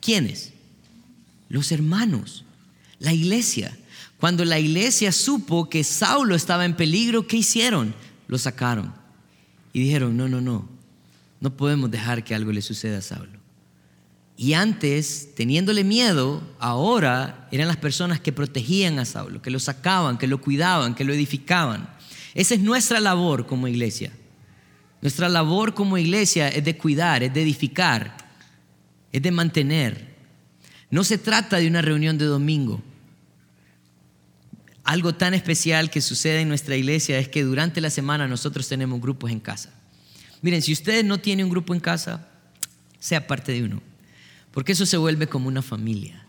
¿Quiénes? 0.02 0.52
Los 1.48 1.72
hermanos, 1.72 2.44
la 3.00 3.14
iglesia. 3.14 3.78
Cuando 4.20 4.44
la 4.44 4.60
iglesia 4.60 5.12
supo 5.12 5.70
que 5.70 5.84
Saulo 5.84 6.36
estaba 6.36 6.66
en 6.66 6.76
peligro, 6.76 7.28
¿qué 7.28 7.38
hicieron? 7.38 7.96
Lo 8.28 8.38
sacaron. 8.38 8.94
Y 9.74 9.82
dijeron, 9.82 10.18
no, 10.18 10.28
no, 10.28 10.42
no, 10.42 10.68
no 11.40 11.56
podemos 11.56 11.90
dejar 11.90 12.24
que 12.24 12.36
algo 12.36 12.52
le 12.52 12.62
suceda 12.62 12.98
a 12.98 13.02
Saulo. 13.02 13.40
Y 14.38 14.54
antes, 14.54 15.36
teniéndole 15.36 15.84
miedo, 15.84 16.42
ahora 16.60 17.48
eran 17.52 17.68
las 17.68 17.78
personas 17.78 18.20
que 18.20 18.32
protegían 18.32 18.98
a 18.98 19.06
Saulo, 19.06 19.42
que 19.42 19.52
lo 19.52 19.60
sacaban, 19.60 20.18
que 20.18 20.28
lo 20.28 20.42
cuidaban, 20.42 20.96
que 20.96 21.04
lo 21.04 21.14
edificaban. 21.14 21.90
Esa 22.34 22.56
es 22.56 22.62
nuestra 22.62 23.00
labor 23.00 23.46
como 23.46 23.68
iglesia. 23.68 24.12
Nuestra 25.02 25.30
labor 25.30 25.74
como 25.74 25.98
iglesia 25.98 26.48
es 26.48 26.64
de 26.64 26.78
cuidar, 26.78 27.24
es 27.24 27.34
de 27.34 27.42
edificar, 27.42 28.18
es 29.12 29.22
de 29.22 29.32
mantener. 29.32 30.16
No 30.90 31.04
se 31.04 31.18
trata 31.18 31.58
de 31.58 31.68
una 31.68 31.82
reunión 31.82 32.18
de 32.18 32.26
domingo. 32.26 32.82
Algo 34.84 35.14
tan 35.14 35.34
especial 35.34 35.90
que 35.90 36.02
sucede 36.02 36.42
en 36.42 36.48
nuestra 36.48 36.76
iglesia 36.76 37.20
es 37.20 37.28
que 37.28 37.44
durante 37.44 37.82
la 37.82 37.90
semana 37.90 38.28
nosotros 38.28 38.68
tenemos 38.68 39.00
grupos 39.00 39.32
en 39.32 39.40
casa. 39.40 39.74
Miren, 40.42 40.62
si 40.62 40.74
usted 40.74 41.06
no 41.06 41.20
tiene 41.20 41.44
un 41.44 41.50
grupo 41.50 41.74
en 41.74 41.80
casa, 41.80 42.28
sea 43.00 43.28
parte 43.28 43.52
de 43.52 43.64
uno, 43.64 43.82
porque 44.52 44.72
eso 44.72 44.86
se 44.86 44.98
vuelve 44.98 45.28
como 45.28 45.48
una 45.48 45.62
familia. 45.62 46.26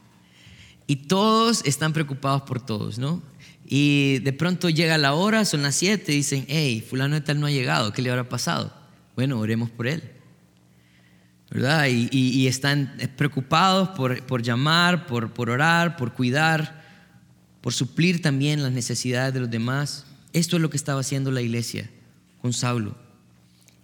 Y 0.87 0.97
todos 0.97 1.62
están 1.64 1.92
preocupados 1.92 2.42
por 2.42 2.64
todos, 2.64 2.99
¿no? 2.99 3.23
Y 3.64 4.18
de 4.18 4.33
pronto 4.33 4.68
llega 4.68 4.99
la 4.99 5.14
hora, 5.14 5.45
son 5.45 5.62
las 5.62 5.77
7, 5.77 6.12
y 6.12 6.16
dicen, 6.16 6.45
hey, 6.49 6.85
fulano 6.87 7.14
de 7.14 7.21
tal 7.23 7.40
no 7.40 7.47
ha 7.47 7.51
llegado, 7.51 7.92
¿qué 7.92 8.03
le 8.03 8.11
habrá 8.11 8.29
pasado? 8.29 8.75
Bueno, 9.16 9.38
oremos 9.38 9.71
por 9.71 9.87
él. 9.87 10.03
¿Verdad? 11.53 11.87
Y, 11.88 12.47
están 12.47 12.97
preocupados 13.17 13.91
por, 13.91 14.25
por 14.25 14.43
llamar, 14.43 15.07
por, 15.07 15.33
por 15.33 15.51
orar, 15.51 15.97
por 15.97 16.12
cuidar 16.12 16.83
por 17.62 17.73
suplir 17.73 18.21
también 18.21 18.62
las 18.62 18.73
necesidades 18.73 19.33
de 19.33 19.41
los 19.41 19.51
demás. 19.51 20.05
Esto 20.35 20.57
es 20.57 20.62
lo 20.62 20.69
que 20.69 20.77
estaba 20.77 21.01
haciendo 21.01 21.31
la 21.31 21.41
iglesia 21.41 21.88
con 22.43 22.53
Saulo. 22.53 22.97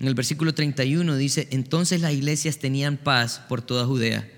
En 0.00 0.08
el 0.08 0.14
versículo 0.14 0.52
31 0.52 1.16
dice, 1.16 1.48
entonces 1.52 2.00
las 2.00 2.12
iglesias 2.12 2.58
tenían 2.58 2.96
paz 2.96 3.40
por 3.48 3.62
toda 3.62 3.86
Judea. 3.86 4.28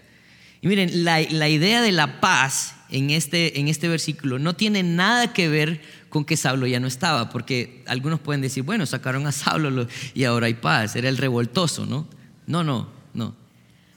Y 0.62 0.68
miren, 0.68 1.04
la, 1.04 1.20
idea 1.20 1.80
de 1.80 1.92
la 1.92 2.20
paz 2.20 2.76
en 2.90 3.08
este, 3.08 3.58
en 3.58 3.68
este 3.68 3.88
versículo 3.88 4.38
no 4.38 4.54
tiene 4.54 4.82
nada 4.82 5.32
que 5.32 5.48
ver 5.48 5.80
con 6.10 6.26
que 6.26 6.36
Saulo 6.36 6.66
ya 6.66 6.80
no 6.80 6.86
estaba, 6.86 7.30
porque 7.30 7.82
algunos 7.86 8.20
pueden 8.20 8.42
decir, 8.42 8.62
bueno, 8.62 8.84
sacaron 8.84 9.26
a 9.26 9.32
Saulo 9.32 9.86
y 10.12 10.24
ahora 10.24 10.48
hay 10.48 10.54
paz, 10.54 10.96
era 10.96 11.08
el 11.08 11.16
revoltoso, 11.16 11.86
¿no? 11.86 12.06
No, 12.46 12.62
no, 12.62 12.90
no. 13.14 13.34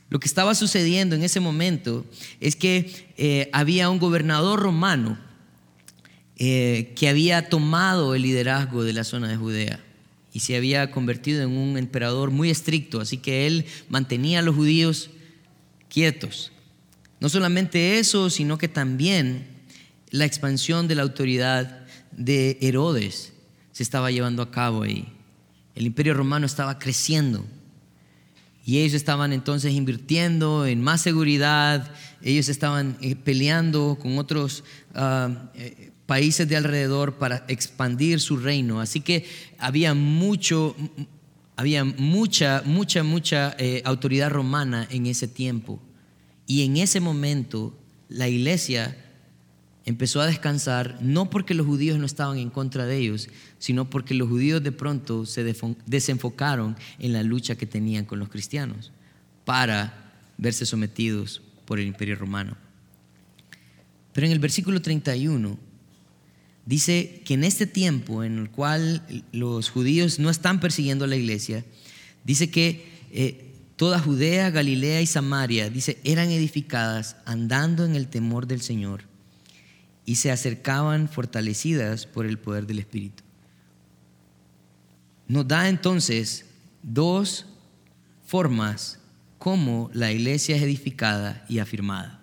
Lo 0.10 0.19
que 0.19 0.28
estaba 0.28 0.54
sucediendo 0.54 1.15
en 1.15 1.23
ese 1.23 1.39
momento 1.39 2.06
es 2.39 2.56
que 2.56 3.08
eh, 3.17 3.49
había 3.52 3.89
un 3.89 3.97
gobernador 3.97 4.60
romano 4.60 5.17
eh, 6.38 6.93
que 6.95 7.10
había 7.10 7.49
tomado 7.49 8.13
el 8.13 8.21
liderazgo 8.21 8.84
de 8.84 8.93
la 8.93 9.04
zona 9.04 9.28
de 9.28 9.38
Judea 9.38 9.80
y 10.32 10.41
se 10.41 10.56
había 10.56 10.91
convertido 10.91 11.41
en 11.41 11.52
un 11.52 11.78
emperador 11.78 12.32
muy 12.32 12.49
estricto, 12.49 13.02
así 13.02 13.17
que 13.17 13.47
él 13.47 13.65
mantenía 13.89 14.39
a 14.39 14.41
los 14.41 14.56
judíos 14.56 15.10
quietos. 15.89 16.52
No 17.19 17.30
solamente 17.30 17.99
eso, 17.99 18.30
sino 18.30 18.58
que 18.58 18.67
también 18.67 19.47
la 20.10 20.26
expansión 20.26 20.88
de 20.88 20.95
la 20.95 21.04
autoridad 21.04 21.86
de 22.12 22.58
Herodes 22.62 23.34
se 23.71 23.82
estaba 23.82 24.12
llevando 24.12 24.43
a 24.43 24.52
cabo 24.52 24.84
ahí. 24.84 25.08
El 25.73 25.88
imperio 25.88 26.13
romano 26.13 26.45
estaba 26.45 26.78
creciendo 26.78 27.45
y 28.65 28.80
ellos 28.80 28.93
estaban 28.93 29.34
entonces 29.34 29.73
invirtiendo 29.73 30.65
en 30.65 30.82
más 30.82 31.02
seguridad, 31.02 31.91
ellos 32.21 32.47
estaban 32.47 32.97
eh, 33.02 33.15
peleando 33.15 33.97
con 34.02 34.17
otros 34.17 34.63
ah, 34.95 35.49
eh, 35.56 35.91
países 36.06 36.47
de 36.47 36.56
alrededor 36.56 37.15
para 37.15 37.43
expandir 37.49 38.21
su 38.21 38.38
reino. 38.38 38.80
Así 38.80 39.02
que 39.02 39.26
había 39.58 39.93
mucho, 39.93 40.76
había 41.58 41.84
mucha, 41.84 42.62
mucha, 42.65 43.04
mucha 43.04 43.56
eh, 43.60 43.82
autoridad 43.84 44.30
romana 44.30 44.88
en 44.89 45.08
ese 45.08 45.28
tiempo. 45.28 45.82
Y 46.47 46.63
en 46.63 46.78
ese 46.78 47.02
momento 47.02 47.78
la 48.08 48.30
iglesia 48.30 48.95
empezó 49.86 50.22
a 50.22 50.28
descansar, 50.28 50.98
no 51.02 51.30
porque 51.30 51.54
los 51.54 51.65
judíos 51.65 52.00
no 52.00 52.06
estaban 52.06 52.38
en 52.38 52.50
contra 52.50 52.86
de 52.86 52.98
ellos, 52.98 53.30
sino 53.60 53.89
porque 53.89 54.13
los 54.13 54.30
judíos 54.30 54.63
de 54.63 54.72
pronto 54.72 55.26
se 55.26 55.43
desenfocaron 55.86 56.78
en 57.00 57.13
la 57.13 57.24
lucha 57.24 57.56
que 57.56 57.65
tenían 57.65 58.06
con 58.06 58.19
los 58.19 58.30
cristianos 58.30 58.91
para 59.46 60.13
verse 60.38 60.65
sometidos 60.65 61.41
por 61.65 61.80
el 61.80 61.88
imperio 61.88 62.15
romano. 62.15 62.56
Pero 64.13 64.28
en 64.28 64.34
el 64.34 64.39
versículo 64.39 64.82
31 64.82 65.58
dice 66.65 67.22
que 67.26 67.34
en 67.34 67.43
este 67.43 67.67
tiempo 67.67 68.24
en 68.24 68.39
el 68.39 68.50
cual 68.50 69.06
los 69.32 69.69
judíos 69.69 70.19
no 70.19 70.30
están 70.30 70.60
persiguiendo 70.60 71.06
a 71.06 71.10
la 71.10 71.17
iglesia, 71.17 71.65
dice 72.24 72.50
que 72.50 72.86
eh, 73.12 73.54
toda 73.76 74.00
Judea, 74.00 74.50
Galilea 74.50 75.02
y 75.02 75.08
Samaria, 75.08 75.69
dice, 75.69 75.98
eran 76.06 76.30
edificadas 76.30 77.17
andando 77.26 77.84
en 77.86 77.96
el 77.96 78.08
temor 78.08 78.48
del 78.48 78.62
Señor 78.62 79.12
y 80.06 80.16
se 80.16 80.32
acercaban 80.32 81.08
fortalecidas 81.10 82.06
por 82.06 82.26
el 82.26 82.38
poder 82.38 82.68
del 82.68 82.80
Espíritu. 82.80 83.24
Nos 85.28 85.48
da 85.48 85.70
entonces 85.70 86.46
dos 86.82 87.46
formas 88.26 89.00
como 89.38 89.89
la 89.94 90.12
iglesia 90.12 90.56
es 90.56 90.62
edificada 90.62 91.46
y 91.50 91.60
afirmada. 91.60 92.22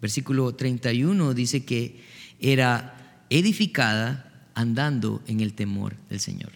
Versículo 0.00 0.54
31 0.54 1.34
dice 1.34 1.64
que 1.64 2.00
era 2.40 3.24
edificada 3.30 4.48
andando 4.54 5.22
en 5.26 5.40
el 5.40 5.54
temor 5.54 5.96
del 6.08 6.20
Señor. 6.20 6.52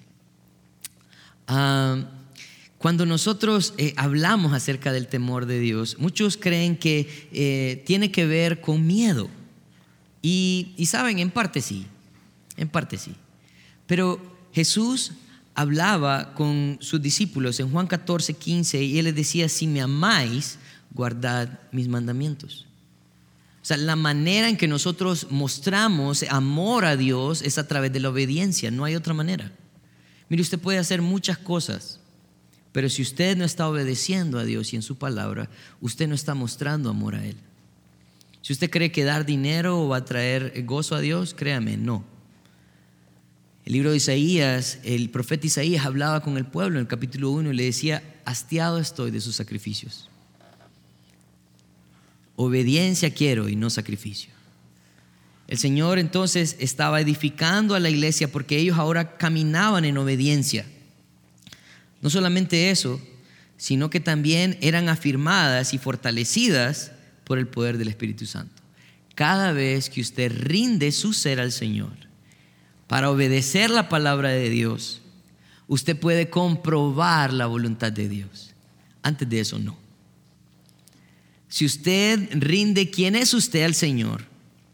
Ah, 1.46 2.04
cuando 2.78 3.04
nosotros 3.04 3.74
eh, 3.76 3.92
hablamos 3.96 4.54
acerca 4.54 4.92
del 4.92 5.06
temor 5.06 5.46
de 5.46 5.58
Dios, 5.58 5.96
muchos 5.98 6.36
creen 6.36 6.76
que 6.76 7.28
eh, 7.32 7.82
tiene 7.84 8.10
que 8.10 8.24
ver 8.24 8.60
con 8.60 8.86
miedo. 8.86 9.28
Y, 10.22 10.74
saben, 10.86 11.18
en 11.18 11.30
parte 11.30 11.60
sí, 11.62 11.86
en 12.56 12.68
parte 12.68 12.98
sí. 12.98 13.14
Pero 13.86 14.20
Jesús 14.52 15.12
hablaba 15.54 16.34
con 16.34 16.78
sus 16.80 17.00
discípulos 17.00 17.58
en 17.60 17.70
Juan 17.70 17.86
14, 17.86 18.34
15 18.34 18.82
y 18.82 18.98
él 18.98 19.06
les 19.06 19.14
decía, 19.14 19.48
si 19.48 19.66
me 19.66 19.80
amáis, 19.80 20.58
guardad 20.92 21.60
mis 21.72 21.88
mandamientos. 21.88 22.66
O 23.62 23.64
sea, 23.64 23.76
la 23.76 23.96
manera 23.96 24.48
en 24.48 24.56
que 24.56 24.68
nosotros 24.68 25.26
mostramos 25.30 26.22
amor 26.24 26.84
a 26.84 26.96
Dios 26.96 27.42
es 27.42 27.58
a 27.58 27.68
través 27.68 27.92
de 27.92 28.00
la 28.00 28.08
obediencia, 28.08 28.70
no 28.70 28.84
hay 28.84 28.94
otra 28.96 29.14
manera. 29.14 29.52
Mire, 30.28 30.42
usted 30.42 30.58
puede 30.58 30.78
hacer 30.78 31.02
muchas 31.02 31.38
cosas, 31.38 32.00
pero 32.72 32.88
si 32.88 33.02
usted 33.02 33.36
no 33.36 33.44
está 33.44 33.68
obedeciendo 33.68 34.38
a 34.38 34.44
Dios 34.44 34.72
y 34.72 34.76
en 34.76 34.82
su 34.82 34.96
palabra, 34.96 35.50
usted 35.80 36.08
no 36.08 36.14
está 36.14 36.34
mostrando 36.34 36.88
amor 36.88 37.16
a 37.16 37.24
Él. 37.24 37.36
Si 38.42 38.52
usted 38.52 38.70
cree 38.70 38.90
que 38.90 39.04
dar 39.04 39.26
dinero 39.26 39.88
va 39.88 39.98
a 39.98 40.04
traer 40.04 40.62
gozo 40.64 40.94
a 40.94 41.00
Dios, 41.00 41.34
créame, 41.34 41.76
no. 41.76 42.04
El 43.64 43.74
libro 43.74 43.90
de 43.90 43.98
Isaías, 43.98 44.78
el 44.82 45.10
profeta 45.10 45.46
Isaías 45.46 45.84
hablaba 45.84 46.22
con 46.22 46.36
el 46.36 46.46
pueblo 46.46 46.78
en 46.78 46.82
el 46.82 46.88
capítulo 46.88 47.30
1 47.30 47.52
y 47.52 47.56
le 47.56 47.64
decía, 47.64 48.02
hastiado 48.24 48.78
estoy 48.78 49.10
de 49.10 49.20
sus 49.20 49.36
sacrificios. 49.36 50.08
Obediencia 52.36 53.12
quiero 53.12 53.48
y 53.48 53.56
no 53.56 53.68
sacrificio. 53.68 54.30
El 55.46 55.58
Señor 55.58 55.98
entonces 55.98 56.56
estaba 56.58 57.00
edificando 57.00 57.74
a 57.74 57.80
la 57.80 57.90
iglesia 57.90 58.32
porque 58.32 58.56
ellos 58.56 58.78
ahora 58.78 59.16
caminaban 59.16 59.84
en 59.84 59.98
obediencia. 59.98 60.64
No 62.00 62.08
solamente 62.08 62.70
eso, 62.70 63.00
sino 63.56 63.90
que 63.90 64.00
también 64.00 64.56
eran 64.62 64.88
afirmadas 64.88 65.74
y 65.74 65.78
fortalecidas 65.78 66.92
por 67.24 67.38
el 67.38 67.46
poder 67.46 67.78
del 67.78 67.88
Espíritu 67.88 68.26
Santo. 68.26 68.62
Cada 69.14 69.52
vez 69.52 69.90
que 69.90 70.00
usted 70.00 70.32
rinde 70.32 70.92
su 70.92 71.12
ser 71.12 71.40
al 71.40 71.52
Señor 71.52 71.92
para 72.86 73.10
obedecer 73.10 73.70
la 73.70 73.88
palabra 73.88 74.30
de 74.30 74.50
Dios, 74.50 75.00
usted 75.68 75.98
puede 75.98 76.30
comprobar 76.30 77.32
la 77.32 77.46
voluntad 77.46 77.92
de 77.92 78.08
Dios. 78.08 78.54
Antes 79.02 79.28
de 79.28 79.40
eso, 79.40 79.58
no. 79.58 79.76
Si 81.48 81.64
usted 81.66 82.28
rinde 82.32 82.90
quién 82.90 83.16
es 83.16 83.34
usted 83.34 83.64
al 83.64 83.74
Señor, 83.74 84.24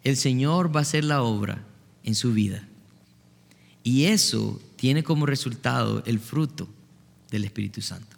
el 0.05 0.17
Señor 0.17 0.75
va 0.75 0.81
a 0.81 0.83
hacer 0.83 1.05
la 1.05 1.23
obra 1.23 1.65
en 2.05 2.15
su 2.15 2.33
vida. 2.33 2.67
Y 3.83 4.05
eso 4.05 4.61
tiene 4.77 5.03
como 5.03 5.27
resultado 5.27 6.03
el 6.07 6.21
fruto 6.21 6.69
del 7.31 7.45
Espíritu 7.45 7.83
Santo. 7.83 8.16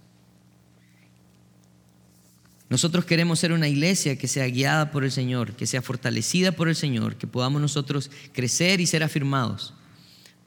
Nosotros 2.70 3.06
queremos 3.06 3.38
ser 3.38 3.52
una 3.52 3.68
iglesia 3.68 4.16
que 4.18 4.28
sea 4.28 4.46
guiada 4.46 4.90
por 4.90 5.04
el 5.04 5.10
Señor, 5.10 5.54
que 5.54 5.66
sea 5.66 5.80
fortalecida 5.80 6.52
por 6.52 6.68
el 6.68 6.76
Señor, 6.76 7.16
que 7.16 7.26
podamos 7.26 7.62
nosotros 7.62 8.10
crecer 8.32 8.80
y 8.80 8.86
ser 8.86 9.02
afirmados. 9.02 9.72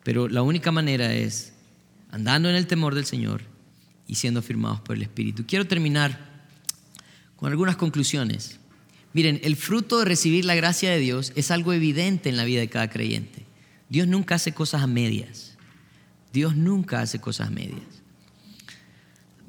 Pero 0.03 0.27
la 0.27 0.43
única 0.43 0.71
manera 0.71 1.13
es 1.13 1.53
andando 2.11 2.49
en 2.49 2.55
el 2.55 2.67
temor 2.67 2.93
del 2.93 3.05
Señor 3.05 3.41
y 4.07 4.15
siendo 4.15 4.41
afirmados 4.41 4.81
por 4.81 4.95
el 4.95 5.01
Espíritu. 5.01 5.45
Quiero 5.47 5.65
terminar 5.65 6.47
con 7.37 7.49
algunas 7.49 7.75
conclusiones. 7.75 8.59
Miren, 9.13 9.41
el 9.43 9.55
fruto 9.55 9.99
de 9.99 10.05
recibir 10.05 10.45
la 10.45 10.55
gracia 10.55 10.91
de 10.91 10.99
Dios 10.99 11.33
es 11.35 11.49
algo 11.49 11.73
evidente 11.73 12.29
en 12.29 12.37
la 12.37 12.45
vida 12.45 12.59
de 12.59 12.69
cada 12.69 12.89
creyente. 12.89 13.45
Dios 13.89 14.07
nunca 14.07 14.35
hace 14.35 14.53
cosas 14.53 14.83
a 14.83 14.87
medias. 14.87 15.57
Dios 16.31 16.55
nunca 16.55 17.01
hace 17.01 17.19
cosas 17.19 17.47
a 17.47 17.51
medias 17.51 17.90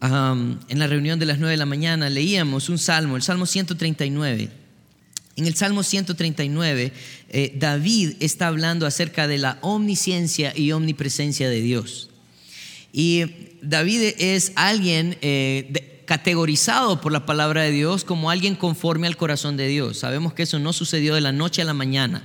en 0.03 0.79
la 0.79 0.87
reunión 0.89 1.19
de 1.21 1.27
las 1.27 1.39
9 1.39 1.53
de 1.53 1.57
la 1.57 1.67
mañana 1.67 2.11
leíamos 2.11 2.69
un 2.69 2.79
salmo, 2.79 3.17
el 3.17 3.23
Salmo 3.23 3.47
139. 3.47 4.51
En 5.37 5.47
el 5.47 5.55
Salmo 5.55 5.83
139, 5.83 6.93
eh, 7.29 7.53
David 7.57 8.17
está 8.21 8.49
hablando 8.49 8.85
acerca 8.85 9.29
de 9.29 9.39
la 9.39 9.59
omnisciencia 9.63 10.53
y 10.57 10.73
omnipresencia 10.73 11.49
de 11.49 11.61
Dios. 11.63 12.11
Y 12.93 13.25
David 13.63 14.15
es 14.19 14.53
alguien 14.57 15.17
eh, 15.23 16.03
categorizado 16.05 17.01
por 17.01 17.13
la 17.13 17.25
palabra 17.25 17.63
de 17.63 17.71
Dios 17.71 18.05
como 18.05 18.29
alguien 18.29 18.57
conforme 18.57 19.07
al 19.07 19.17
corazón 19.17 19.57
de 19.57 19.69
Dios. 19.69 20.01
Sabemos 20.01 20.35
que 20.35 20.43
eso 20.43 20.59
no 20.59 20.73
sucedió 20.73 21.15
de 21.15 21.23
la 21.23 21.33
noche 21.33 21.63
a 21.63 21.65
la 21.65 21.75
mañana. 21.75 22.23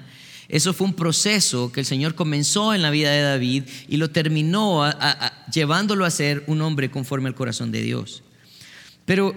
Eso 0.49 0.73
fue 0.73 0.87
un 0.87 0.93
proceso 0.93 1.71
que 1.71 1.81
el 1.81 1.85
Señor 1.85 2.15
comenzó 2.15 2.73
en 2.73 2.81
la 2.81 2.89
vida 2.89 3.11
de 3.11 3.21
David 3.21 3.63
y 3.87 3.97
lo 3.97 4.09
terminó 4.11 4.89
llevándolo 5.51 6.05
a 6.05 6.11
ser 6.11 6.43
un 6.47 6.61
hombre 6.61 6.89
conforme 6.89 7.27
al 7.27 7.35
corazón 7.35 7.71
de 7.71 7.81
Dios. 7.81 8.23
Pero 9.05 9.35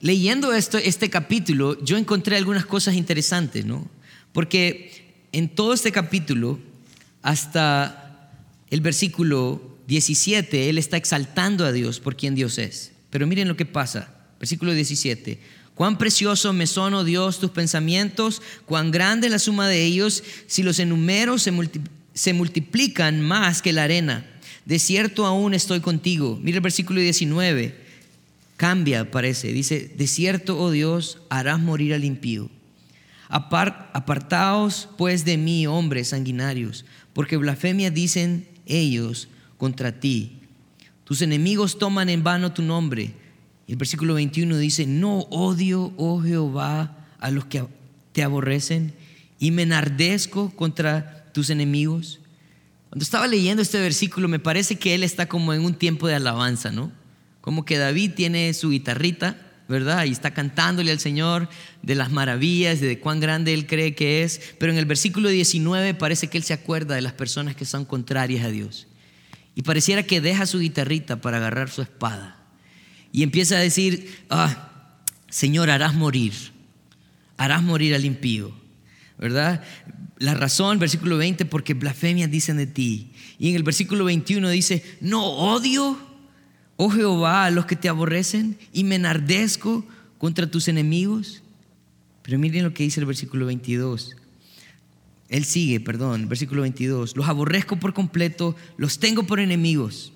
leyendo 0.00 0.52
esto, 0.52 0.78
este 0.78 1.10
capítulo, 1.10 1.82
yo 1.84 1.96
encontré 1.96 2.36
algunas 2.36 2.64
cosas 2.64 2.94
interesantes, 2.94 3.66
¿no? 3.66 3.88
Porque 4.32 5.26
en 5.32 5.48
todo 5.48 5.74
este 5.74 5.92
capítulo, 5.92 6.58
hasta 7.22 8.30
el 8.70 8.80
versículo 8.80 9.78
17, 9.86 10.70
él 10.70 10.78
está 10.78 10.96
exaltando 10.96 11.64
a 11.64 11.72
Dios 11.72 12.00
por 12.00 12.16
quien 12.16 12.34
Dios 12.34 12.58
es. 12.58 12.92
Pero 13.10 13.26
miren 13.26 13.48
lo 13.48 13.56
que 13.56 13.66
pasa. 13.66 14.14
Versículo 14.38 14.72
17. 14.72 15.38
Cuán 15.76 15.98
precioso 15.98 16.54
me 16.54 16.66
son, 16.66 16.94
oh 16.94 17.04
Dios, 17.04 17.38
tus 17.38 17.50
pensamientos, 17.50 18.40
cuán 18.64 18.90
grande 18.90 19.28
la 19.28 19.38
suma 19.38 19.68
de 19.68 19.84
ellos, 19.84 20.24
si 20.46 20.62
los 20.62 20.78
enumero 20.78 21.36
se, 21.36 21.52
se 22.14 22.32
multiplican 22.32 23.20
más 23.20 23.60
que 23.60 23.74
la 23.74 23.84
arena. 23.84 24.26
De 24.64 24.78
cierto 24.78 25.26
aún 25.26 25.52
estoy 25.52 25.80
contigo. 25.80 26.40
Mira 26.42 26.56
el 26.56 26.62
versículo 26.62 26.98
19. 26.98 27.74
Cambia, 28.56 29.10
parece. 29.10 29.52
Dice, 29.52 29.92
de 29.94 30.06
cierto, 30.06 30.58
oh 30.58 30.70
Dios, 30.70 31.18
harás 31.28 31.60
morir 31.60 31.92
al 31.92 32.06
impío. 32.06 32.48
apartaos 33.28 34.88
pues 34.96 35.26
de 35.26 35.36
mí, 35.36 35.66
hombres 35.66 36.08
sanguinarios, 36.08 36.86
porque 37.12 37.36
blasfemia 37.36 37.90
dicen 37.90 38.48
ellos 38.64 39.28
contra 39.58 40.00
ti. 40.00 40.38
Tus 41.04 41.20
enemigos 41.20 41.78
toman 41.78 42.08
en 42.08 42.24
vano 42.24 42.54
tu 42.54 42.62
nombre 42.62 43.25
El 43.68 43.76
versículo 43.76 44.14
21 44.14 44.58
dice, 44.58 44.86
no 44.86 45.20
odio, 45.30 45.92
oh 45.96 46.22
Jehová, 46.22 47.08
a 47.18 47.30
los 47.30 47.46
que 47.46 47.64
te 48.12 48.22
aborrecen 48.22 48.92
y 49.38 49.50
me 49.50 49.62
enardezco 49.62 50.50
contra 50.54 51.26
tus 51.32 51.50
enemigos. 51.50 52.20
Cuando 52.88 53.02
estaba 53.02 53.26
leyendo 53.26 53.62
este 53.62 53.80
versículo 53.80 54.28
me 54.28 54.38
parece 54.38 54.76
que 54.76 54.94
él 54.94 55.02
está 55.02 55.26
como 55.26 55.52
en 55.52 55.64
un 55.64 55.74
tiempo 55.74 56.06
de 56.06 56.14
alabanza, 56.14 56.70
¿no? 56.70 56.92
Como 57.40 57.64
que 57.64 57.76
David 57.76 58.12
tiene 58.14 58.54
su 58.54 58.70
guitarrita, 58.70 59.36
¿verdad? 59.68 60.04
Y 60.04 60.12
está 60.12 60.32
cantándole 60.32 60.92
al 60.92 61.00
Señor 61.00 61.48
de 61.82 61.94
las 61.96 62.10
maravillas, 62.10 62.80
de 62.80 63.00
cuán 63.00 63.20
grande 63.20 63.52
él 63.52 63.66
cree 63.66 63.94
que 63.94 64.22
es. 64.22 64.40
Pero 64.58 64.72
en 64.72 64.78
el 64.78 64.86
versículo 64.86 65.28
19 65.28 65.94
parece 65.94 66.28
que 66.28 66.38
él 66.38 66.44
se 66.44 66.54
acuerda 66.54 66.94
de 66.94 67.02
las 67.02 67.12
personas 67.12 67.56
que 67.56 67.64
son 67.64 67.84
contrarias 67.84 68.44
a 68.44 68.50
Dios. 68.50 68.86
Y 69.54 69.62
pareciera 69.62 70.04
que 70.04 70.20
deja 70.20 70.46
su 70.46 70.60
guitarrita 70.60 71.20
para 71.20 71.38
agarrar 71.38 71.70
su 71.70 71.82
espada. 71.82 72.35
Y 73.16 73.22
empieza 73.22 73.56
a 73.56 73.60
decir, 73.60 74.14
ah, 74.28 74.92
Señor, 75.30 75.70
harás 75.70 75.94
morir, 75.94 76.34
harás 77.38 77.62
morir 77.62 77.94
al 77.94 78.04
impío, 78.04 78.52
¿verdad? 79.18 79.64
La 80.18 80.34
razón, 80.34 80.78
versículo 80.78 81.16
20, 81.16 81.46
porque 81.46 81.72
blasfemias 81.72 82.30
dicen 82.30 82.58
de 82.58 82.66
ti. 82.66 83.12
Y 83.38 83.48
en 83.48 83.56
el 83.56 83.62
versículo 83.62 84.04
21 84.04 84.50
dice, 84.50 84.84
no 85.00 85.24
odio, 85.24 85.98
oh 86.76 86.90
Jehová, 86.90 87.46
a 87.46 87.50
los 87.50 87.64
que 87.64 87.74
te 87.74 87.88
aborrecen 87.88 88.58
y 88.70 88.84
me 88.84 88.96
enardezco 88.96 89.86
contra 90.18 90.50
tus 90.50 90.68
enemigos. 90.68 91.42
Pero 92.20 92.38
miren 92.38 92.64
lo 92.64 92.74
que 92.74 92.82
dice 92.82 93.00
el 93.00 93.06
versículo 93.06 93.46
22. 93.46 94.14
Él 95.30 95.46
sigue, 95.46 95.80
perdón, 95.80 96.28
versículo 96.28 96.60
22. 96.60 97.16
Los 97.16 97.28
aborrezco 97.28 97.76
por 97.76 97.94
completo, 97.94 98.54
los 98.76 98.98
tengo 98.98 99.22
por 99.22 99.40
enemigos. 99.40 100.12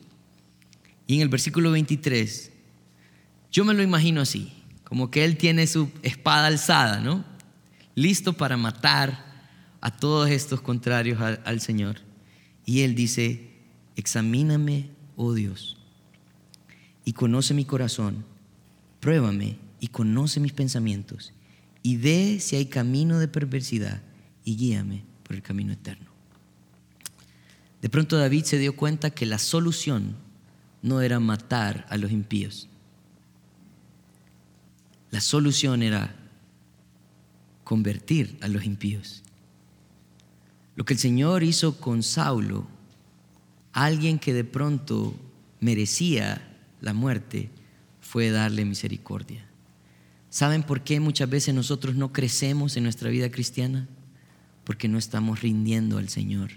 Y 1.07 1.15
en 1.15 1.23
el 1.23 1.31
versículo 1.31 1.71
23, 1.71 2.50
yo 3.51 3.65
me 3.65 3.75
lo 3.75 3.83
imagino 3.83 4.21
así, 4.21 4.53
como 4.85 5.11
que 5.11 5.25
él 5.25 5.37
tiene 5.37 5.67
su 5.67 5.91
espada 6.03 6.47
alzada, 6.47 7.01
¿no? 7.01 7.25
Listo 7.95 8.33
para 8.33 8.57
matar 8.57 9.25
a 9.81 9.91
todos 9.91 10.31
estos 10.31 10.61
contrarios 10.61 11.21
al, 11.21 11.41
al 11.45 11.61
Señor. 11.61 11.99
Y 12.65 12.83
él 12.83 12.95
dice, 12.95 13.51
examíname, 13.97 14.91
oh 15.17 15.35
Dios, 15.35 15.77
y 17.05 17.13
conoce 17.13 17.55
mi 17.55 17.65
corazón, 17.65 18.25
pruébame 19.01 19.59
y 19.81 19.89
conoce 19.89 20.41
mis 20.41 20.53
pensamientos, 20.53 21.33
y 21.83 21.97
ve 21.97 22.39
si 22.41 22.57
hay 22.57 22.67
camino 22.67 23.19
de 23.19 23.29
perversidad 23.29 24.03
y 24.45 24.57
guíame 24.57 25.05
por 25.23 25.35
el 25.37 25.43
camino 25.43 25.73
eterno. 25.73 26.11
De 27.81 27.89
pronto 27.89 28.19
David 28.19 28.45
se 28.45 28.59
dio 28.59 28.77
cuenta 28.77 29.11
que 29.11 29.27
la 29.27 29.39
solución 29.39 30.17
no 30.83 31.01
era 31.01 31.19
matar 31.21 31.87
a 31.89 31.97
los 31.97 32.11
impíos. 32.11 32.69
La 35.11 35.21
solución 35.21 35.83
era 35.83 36.15
convertir 37.65 38.39
a 38.41 38.49
los 38.49 38.65
impíos. 38.65 39.23
Lo 40.77 40.85
que 40.85 40.95
el 40.95 40.99
Señor 40.99 41.43
hizo 41.43 41.79
con 41.79 42.03
Saulo, 42.03 42.67
alguien 43.73 44.19
que 44.19 44.33
de 44.33 44.45
pronto 44.45 45.15
merecía 45.61 46.57
la 46.81 46.95
muerte, 46.95 47.51
fue 48.01 48.31
darle 48.31 48.65
misericordia. 48.65 49.45
¿Saben 50.31 50.63
por 50.63 50.83
qué 50.83 51.01
muchas 51.01 51.29
veces 51.29 51.55
nosotros 51.55 51.95
no 51.97 52.13
crecemos 52.13 52.77
en 52.77 52.85
nuestra 52.85 53.11
vida 53.11 53.31
cristiana? 53.31 53.89
porque 54.71 54.87
no 54.87 54.99
estamos 54.99 55.41
rindiendo 55.41 55.99
al 55.99 56.09
Señor 56.09 56.53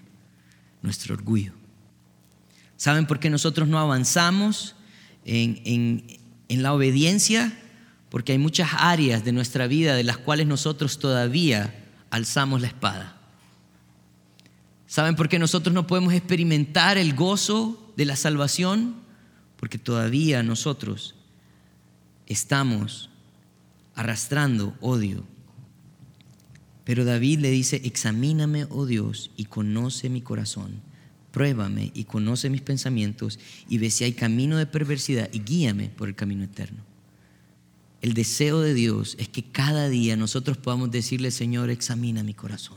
nuestro 0.84 1.16
orgullo. 1.16 1.54
¿Saben 2.78 3.08
por 3.08 3.20
qué 3.20 3.32
nosotros 3.32 3.68
no 3.68 3.80
avanzamos 3.80 4.76
en, 5.26 6.04
en 6.48 6.62
la 6.62 6.74
obediencia? 6.74 7.58
Porque 8.14 8.34
hay 8.34 8.38
muchas 8.38 8.70
áreas 8.78 9.26
de 9.26 9.32
nuestra 9.32 9.66
vida 9.66 9.96
de 9.96 10.04
las 10.04 10.20
cuales 10.20 10.46
nosotros 10.46 11.00
todavía 11.00 11.74
alzamos 12.12 12.62
la 12.62 12.68
espada. 12.68 13.18
¿Saben 14.86 15.16
por 15.16 15.28
qué 15.28 15.40
nosotros 15.40 15.74
no 15.74 15.88
podemos 15.88 16.14
experimentar 16.14 17.00
el 17.00 17.16
gozo 17.16 17.92
de 17.98 18.06
la 18.06 18.16
salvación? 18.16 18.98
Porque 19.58 19.80
todavía 19.80 20.44
nosotros 20.44 21.16
estamos 22.28 23.10
arrastrando 23.96 24.76
odio 24.80 25.26
pero 26.84 27.06
David 27.06 27.40
le 27.40 27.52
dice, 27.52 27.82
examíname, 27.86 28.66
oh 28.70 28.86
Dios, 28.86 29.32
y 29.38 29.46
conoce 29.46 30.10
mi 30.10 30.22
corazón. 30.22 30.82
Pruébame 31.32 31.92
y 31.96 32.04
conoce 32.04 32.50
mis 32.50 32.62
pensamientos 32.62 33.40
y 33.68 33.78
ve 33.78 33.90
si 33.90 34.04
hay 34.04 34.14
camino 34.14 34.58
de 34.58 34.66
perversidad 34.66 35.30
y 35.32 35.40
guíame 35.40 35.90
por 35.90 36.08
el 36.08 36.16
camino 36.16 36.44
eterno. 36.44 36.84
El 38.04 38.14
deseo 38.14 38.60
de 38.60 38.74
Dios 38.74 39.16
es 39.18 39.30
que 39.30 39.44
cada 39.44 39.88
día 39.88 40.18
nosotros 40.18 40.58
podamos 40.58 40.92
decirle, 40.92 41.32
Señor, 41.32 41.70
examina 41.70 42.22
mi 42.22 42.34
corazón. 42.34 42.76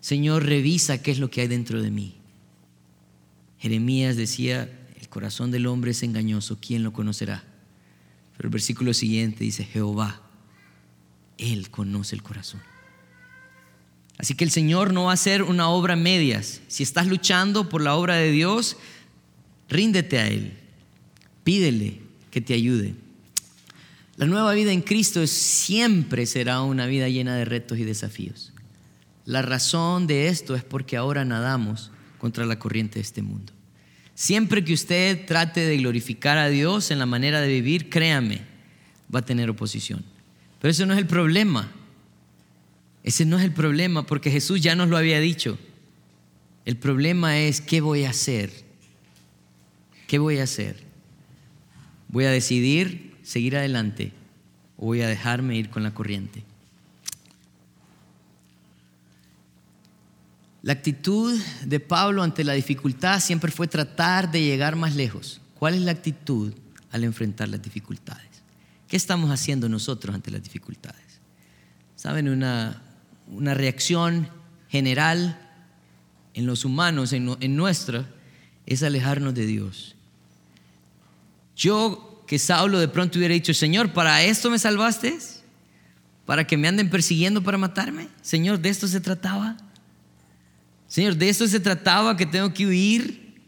Señor, 0.00 0.44
revisa 0.44 1.02
qué 1.02 1.10
es 1.10 1.18
lo 1.18 1.28
que 1.28 1.40
hay 1.40 1.48
dentro 1.48 1.82
de 1.82 1.90
mí. 1.90 2.14
Jeremías 3.58 4.14
decía, 4.16 4.70
el 5.00 5.08
corazón 5.08 5.50
del 5.50 5.66
hombre 5.66 5.90
es 5.90 6.04
engañoso, 6.04 6.58
¿quién 6.60 6.84
lo 6.84 6.92
conocerá? 6.92 7.42
Pero 8.36 8.46
el 8.46 8.52
versículo 8.52 8.94
siguiente 8.94 9.42
dice, 9.42 9.64
Jehová, 9.64 10.22
Él 11.36 11.68
conoce 11.70 12.14
el 12.14 12.22
corazón. 12.22 12.60
Así 14.18 14.34
que 14.34 14.44
el 14.44 14.52
Señor 14.52 14.92
no 14.92 15.06
va 15.06 15.10
a 15.10 15.14
hacer 15.14 15.42
una 15.42 15.68
obra 15.68 15.96
medias. 15.96 16.60
Si 16.68 16.84
estás 16.84 17.08
luchando 17.08 17.68
por 17.68 17.82
la 17.82 17.96
obra 17.96 18.14
de 18.14 18.30
Dios, 18.30 18.76
ríndete 19.68 20.20
a 20.20 20.28
Él. 20.28 20.56
Pídele 21.42 22.02
que 22.30 22.40
te 22.40 22.54
ayude. 22.54 23.01
La 24.16 24.26
nueva 24.26 24.52
vida 24.52 24.72
en 24.72 24.82
Cristo 24.82 25.26
siempre 25.26 26.26
será 26.26 26.62
una 26.62 26.86
vida 26.86 27.08
llena 27.08 27.36
de 27.36 27.44
retos 27.44 27.78
y 27.78 27.84
desafíos. 27.84 28.52
La 29.24 29.40
razón 29.42 30.06
de 30.06 30.28
esto 30.28 30.54
es 30.54 30.64
porque 30.64 30.96
ahora 30.96 31.24
nadamos 31.24 31.90
contra 32.18 32.44
la 32.44 32.58
corriente 32.58 32.96
de 32.96 33.02
este 33.02 33.22
mundo. 33.22 33.52
Siempre 34.14 34.64
que 34.64 34.74
usted 34.74 35.24
trate 35.26 35.60
de 35.60 35.78
glorificar 35.78 36.36
a 36.36 36.50
Dios 36.50 36.90
en 36.90 36.98
la 36.98 37.06
manera 37.06 37.40
de 37.40 37.48
vivir, 37.48 37.88
créame, 37.88 38.42
va 39.12 39.20
a 39.20 39.24
tener 39.24 39.48
oposición. 39.48 40.04
Pero 40.60 40.70
eso 40.70 40.84
no 40.84 40.92
es 40.92 40.98
el 40.98 41.06
problema. 41.06 41.72
Ese 43.02 43.24
no 43.24 43.38
es 43.38 43.44
el 43.44 43.52
problema 43.52 44.06
porque 44.06 44.30
Jesús 44.30 44.60
ya 44.60 44.76
nos 44.76 44.88
lo 44.88 44.96
había 44.96 45.20
dicho. 45.20 45.58
El 46.64 46.76
problema 46.76 47.38
es 47.38 47.60
qué 47.60 47.80
voy 47.80 48.04
a 48.04 48.10
hacer. 48.10 48.52
¿Qué 50.06 50.18
voy 50.18 50.38
a 50.38 50.44
hacer? 50.44 50.76
¿Voy 52.08 52.26
a 52.26 52.30
decidir 52.30 53.11
seguir 53.22 53.56
adelante 53.56 54.12
o 54.76 54.86
voy 54.86 55.02
a 55.02 55.08
dejarme 55.08 55.56
ir 55.56 55.70
con 55.70 55.82
la 55.82 55.94
corriente? 55.94 56.44
La 60.62 60.72
actitud 60.74 61.36
de 61.64 61.80
Pablo 61.80 62.22
ante 62.22 62.44
la 62.44 62.52
dificultad 62.52 63.18
siempre 63.20 63.50
fue 63.50 63.66
tratar 63.66 64.30
de 64.30 64.42
llegar 64.42 64.76
más 64.76 64.94
lejos. 64.94 65.40
¿Cuál 65.58 65.74
es 65.74 65.80
la 65.80 65.90
actitud 65.90 66.52
al 66.92 67.02
enfrentar 67.02 67.48
las 67.48 67.60
dificultades? 67.60 68.28
¿Qué 68.86 68.96
estamos 68.96 69.30
haciendo 69.30 69.68
nosotros 69.68 70.14
ante 70.14 70.30
las 70.30 70.42
dificultades? 70.42 71.20
Saben, 71.96 72.28
una, 72.28 72.80
una 73.26 73.54
reacción 73.54 74.28
general 74.68 75.38
en 76.34 76.46
los 76.46 76.64
humanos, 76.64 77.12
en, 77.12 77.36
en 77.40 77.56
nuestra, 77.56 78.08
es 78.64 78.82
alejarnos 78.84 79.34
de 79.34 79.46
Dios. 79.46 79.96
Yo 81.56 82.11
que 82.32 82.38
Saulo 82.38 82.80
de 82.80 82.88
pronto 82.88 83.18
hubiera 83.18 83.34
dicho, 83.34 83.52
Señor, 83.52 83.92
¿para 83.92 84.22
esto 84.22 84.48
me 84.48 84.58
salvaste? 84.58 85.18
¿Para 86.24 86.46
que 86.46 86.56
me 86.56 86.66
anden 86.66 86.88
persiguiendo 86.88 87.42
para 87.42 87.58
matarme? 87.58 88.08
Señor, 88.22 88.58
¿de 88.58 88.70
esto 88.70 88.88
se 88.88 89.02
trataba? 89.02 89.58
Señor, 90.86 91.16
¿de 91.16 91.28
esto 91.28 91.46
se 91.46 91.60
trataba 91.60 92.16
que 92.16 92.24
tengo 92.24 92.54
que 92.54 92.64
huir? 92.64 93.38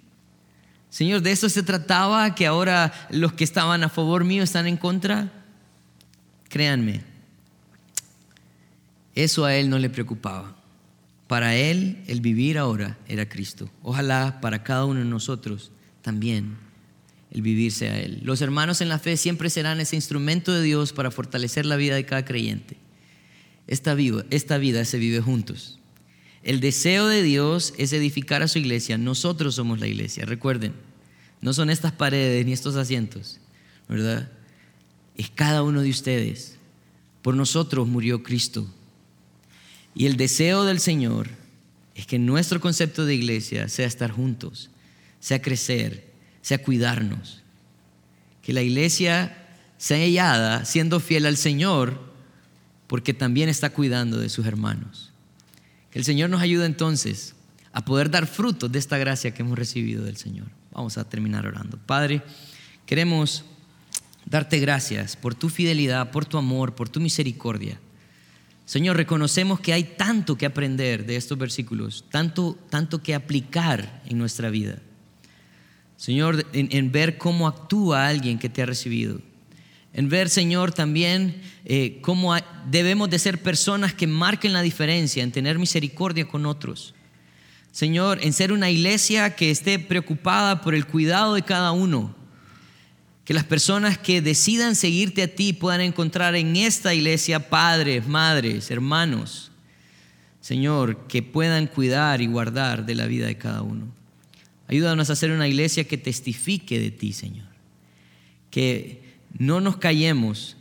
Señor, 0.91 1.22
¿de 1.22 1.32
esto 1.32 1.49
se 1.49 1.62
trataba 1.62 2.35
que 2.35 2.47
ahora 2.47 2.93
los 3.09 3.32
que 3.32 3.45
estaban 3.45 3.82
a 3.85 3.89
favor 3.89 4.22
mío 4.22 4.43
están 4.43 4.66
en 4.66 4.76
contra? 4.76 5.32
Créanme, 6.51 7.01
eso 9.14 9.47
a 9.47 9.55
él 9.55 9.70
no 9.70 9.78
le 9.78 9.89
preocupaba. 9.89 10.57
Para 11.26 11.57
él 11.57 12.05
el 12.07 12.20
vivir 12.20 12.59
ahora 12.59 12.99
era 13.09 13.30
Cristo. 13.30 13.70
Ojalá 13.82 14.43
para 14.43 14.62
cada 14.62 14.85
uno 14.85 15.01
de 15.01 15.07
nosotros 15.07 15.72
también 16.03 16.64
el 17.35 17.43
vivir 17.43 17.72
sea 17.72 18.01
Él. 18.01 18.20
Los 18.22 18.41
hermanos 18.41 18.80
en 18.80 18.89
la 18.89 19.01
fe 19.01 19.16
siempre 19.16 19.51
serán 19.51 19.80
ese 19.80 19.97
instrumento 19.97 20.53
de 20.53 20.62
Dios 20.62 20.93
para 20.93 21.11
fortalecer 21.11 21.66
la 21.66 21.74
vida 21.74 21.97
de 21.97 22.07
cada 22.07 22.24
creyente. 22.24 22.76
Esta 23.66 23.95
vida, 23.95 24.24
esta 24.30 24.57
vida 24.57 24.85
se 24.85 24.99
vive 24.99 25.20
juntos. 25.20 25.80
El 26.45 26.61
deseo 26.61 27.09
de 27.09 27.22
Dios 27.24 27.74
es 27.76 27.93
edificar 27.93 28.43
a 28.43 28.49
su 28.49 28.59
iglesia. 28.59 28.99
Nosotros 28.99 29.57
somos 29.57 29.80
la 29.80 29.89
iglesia. 29.89 30.24
Recuerden, 30.24 30.74
no 31.41 31.53
son 31.53 31.70
estas 31.70 31.91
paredes 31.91 32.47
ni 32.47 32.53
estos 32.53 32.76
asientos, 32.76 33.41
¿verdad? 33.89 34.30
Es 35.16 35.28
cada 35.28 35.64
uno 35.64 35.82
de 35.82 35.91
ustedes. 35.91 36.57
Por 37.20 37.35
nosotros 37.35 37.89
murió 37.89 38.22
Cristo. 38.22 38.72
Y 39.93 40.07
el 40.07 40.16
deseo 40.16 40.64
del 40.64 40.78
Señor 40.78 41.30
es 41.97 42.07
que 42.07 42.20
nuestro 42.20 42.61
concepto 42.61 43.05
de 43.07 43.14
iglesia 43.16 43.68
sea 43.68 43.87
estar 43.87 44.12
juntos, 44.12 44.70
sea 45.18 45.43
crecer, 45.43 46.14
sea 46.45 46.62
cuidarnos. 46.62 47.42
Que 48.42 48.53
la 48.53 48.61
iglesia 48.61 49.34
sellada, 49.78 50.66
siendo 50.66 51.01
fiel 51.01 51.24
al 51.24 51.38
Señor, 51.38 51.99
porque 52.86 53.14
también 53.14 53.49
está 53.49 53.70
cuidando 53.70 54.18
de 54.18 54.28
sus 54.28 54.45
hermanos. 54.45 55.11
Que 55.90 55.99
el 55.99 56.05
Señor 56.05 56.28
nos 56.28 56.42
ayude 56.42 56.66
entonces 56.66 57.34
a 57.72 57.86
poder 57.86 58.11
dar 58.11 58.26
frutos 58.26 58.70
de 58.70 58.78
esta 58.78 58.99
gracia 58.99 59.32
que 59.32 59.40
hemos 59.40 59.59
recibido 59.59 60.05
del 60.05 60.18
Señor. 60.18 60.47
Vamos 60.70 60.99
a 60.99 61.09
terminar 61.09 61.47
orando. 61.47 61.78
Padre, 61.78 62.22
queremos 62.84 63.47
darte 64.26 64.59
gracias 64.59 65.16
por 65.16 65.34
tu 65.34 65.49
fidelidad, 65.49 66.11
por 66.11 66.26
tu 66.26 66.36
amor, 66.36 66.74
por 66.74 66.90
tu 66.90 67.01
misericordia. 67.01 67.80
Señor, 68.66 68.99
reconocemos 68.99 69.61
que 69.61 69.72
hay 69.72 69.84
tanto 69.84 70.36
que 70.36 70.45
aprender 70.45 71.07
de 71.07 71.16
estos 71.16 71.38
versículos, 71.38 72.05
tanto, 72.11 72.59
tanto 72.68 73.03
que 73.03 73.14
aplicar 73.14 74.03
en 74.05 74.18
nuestra 74.18 74.51
vida. 74.51 74.78
Señor, 75.97 76.47
en, 76.53 76.92
ver 76.92 77.18
cómo 77.18 77.47
actúa 77.47 78.09
alguien 78.09 78.38
que 78.38 78.49
te 78.49 78.62
ha 78.62 78.66
recibido. 78.66 79.20
En 79.92 80.09
ver, 80.09 80.28
Señor, 80.28 80.72
también 80.72 81.40
eh, 81.64 81.99
cómo 82.01 82.34
debemos 82.68 83.09
de 83.11 83.18
ser 83.18 83.42
personas 83.42 83.95
que 83.95 84.07
marquen 84.07 84.53
la 84.53 84.62
diferencia, 84.62 85.22
en 85.22 85.30
tener 85.30 85.59
misericordia 85.59 86.26
con 86.26 86.47
otros. 86.47 86.95
Señor, 87.70 88.18
en 88.22 88.32
ser 88.32 88.53
una 88.53 88.70
iglesia 88.70 89.34
que 89.34 89.51
esté 89.51 89.78
preocupada 89.78 90.61
por 90.61 90.74
el 90.74 90.86
cuidado 90.86 91.34
de 91.34 91.42
cada 91.42 91.72
uno. 91.72 92.14
Que 93.24 93.34
las 93.34 93.45
personas 93.45 93.97
que 93.97 94.20
decidan 94.20 94.76
seguirte 94.76 95.22
a 95.22 95.34
ti 95.34 95.53
puedan 95.53 95.80
encontrar 95.80 96.34
en 96.34 96.57
esta 96.57 96.92
iglesia 96.92 97.49
padres, 97.49 98.07
madres, 98.07 98.70
hermanos. 98.70 99.51
Señor, 100.40 101.07
que 101.07 101.22
puedan 101.22 101.66
cuidar 101.66 102.20
y 102.20 102.26
guardar 102.26 102.84
de 102.84 102.95
la 102.95 103.07
vida 103.07 103.26
de 103.26 103.38
cada 103.38 103.62
uno. 103.62 103.86
Ayúdanos 104.67 105.11
a 105.11 105.17
ser 105.17 105.31
una 105.31 105.49
iglesia 105.49 105.85
que 105.85 105.99
testifique 105.99 106.79
de 106.79 106.91
ti, 106.91 107.12
Señor. 107.12 107.49
Que 108.51 109.03
no 109.39 109.61
nos 109.61 109.77
callemos, 109.77 110.57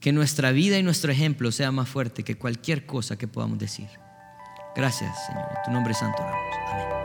que 0.00 0.12
nuestra 0.12 0.52
vida 0.52 0.78
y 0.78 0.82
nuestro 0.82 1.12
ejemplo 1.12 1.52
sea 1.52 1.72
más 1.72 1.88
fuerte 1.88 2.22
que 2.22 2.36
cualquier 2.36 2.86
cosa 2.86 3.18
que 3.18 3.28
podamos 3.28 3.58
decir. 3.58 3.88
Gracias, 4.76 5.14
Señor. 5.26 5.44
En 5.56 5.62
tu 5.64 5.70
nombre 5.72 5.94
santo 5.94 6.22
oramos. 6.22 6.56
Amén. 6.72 6.99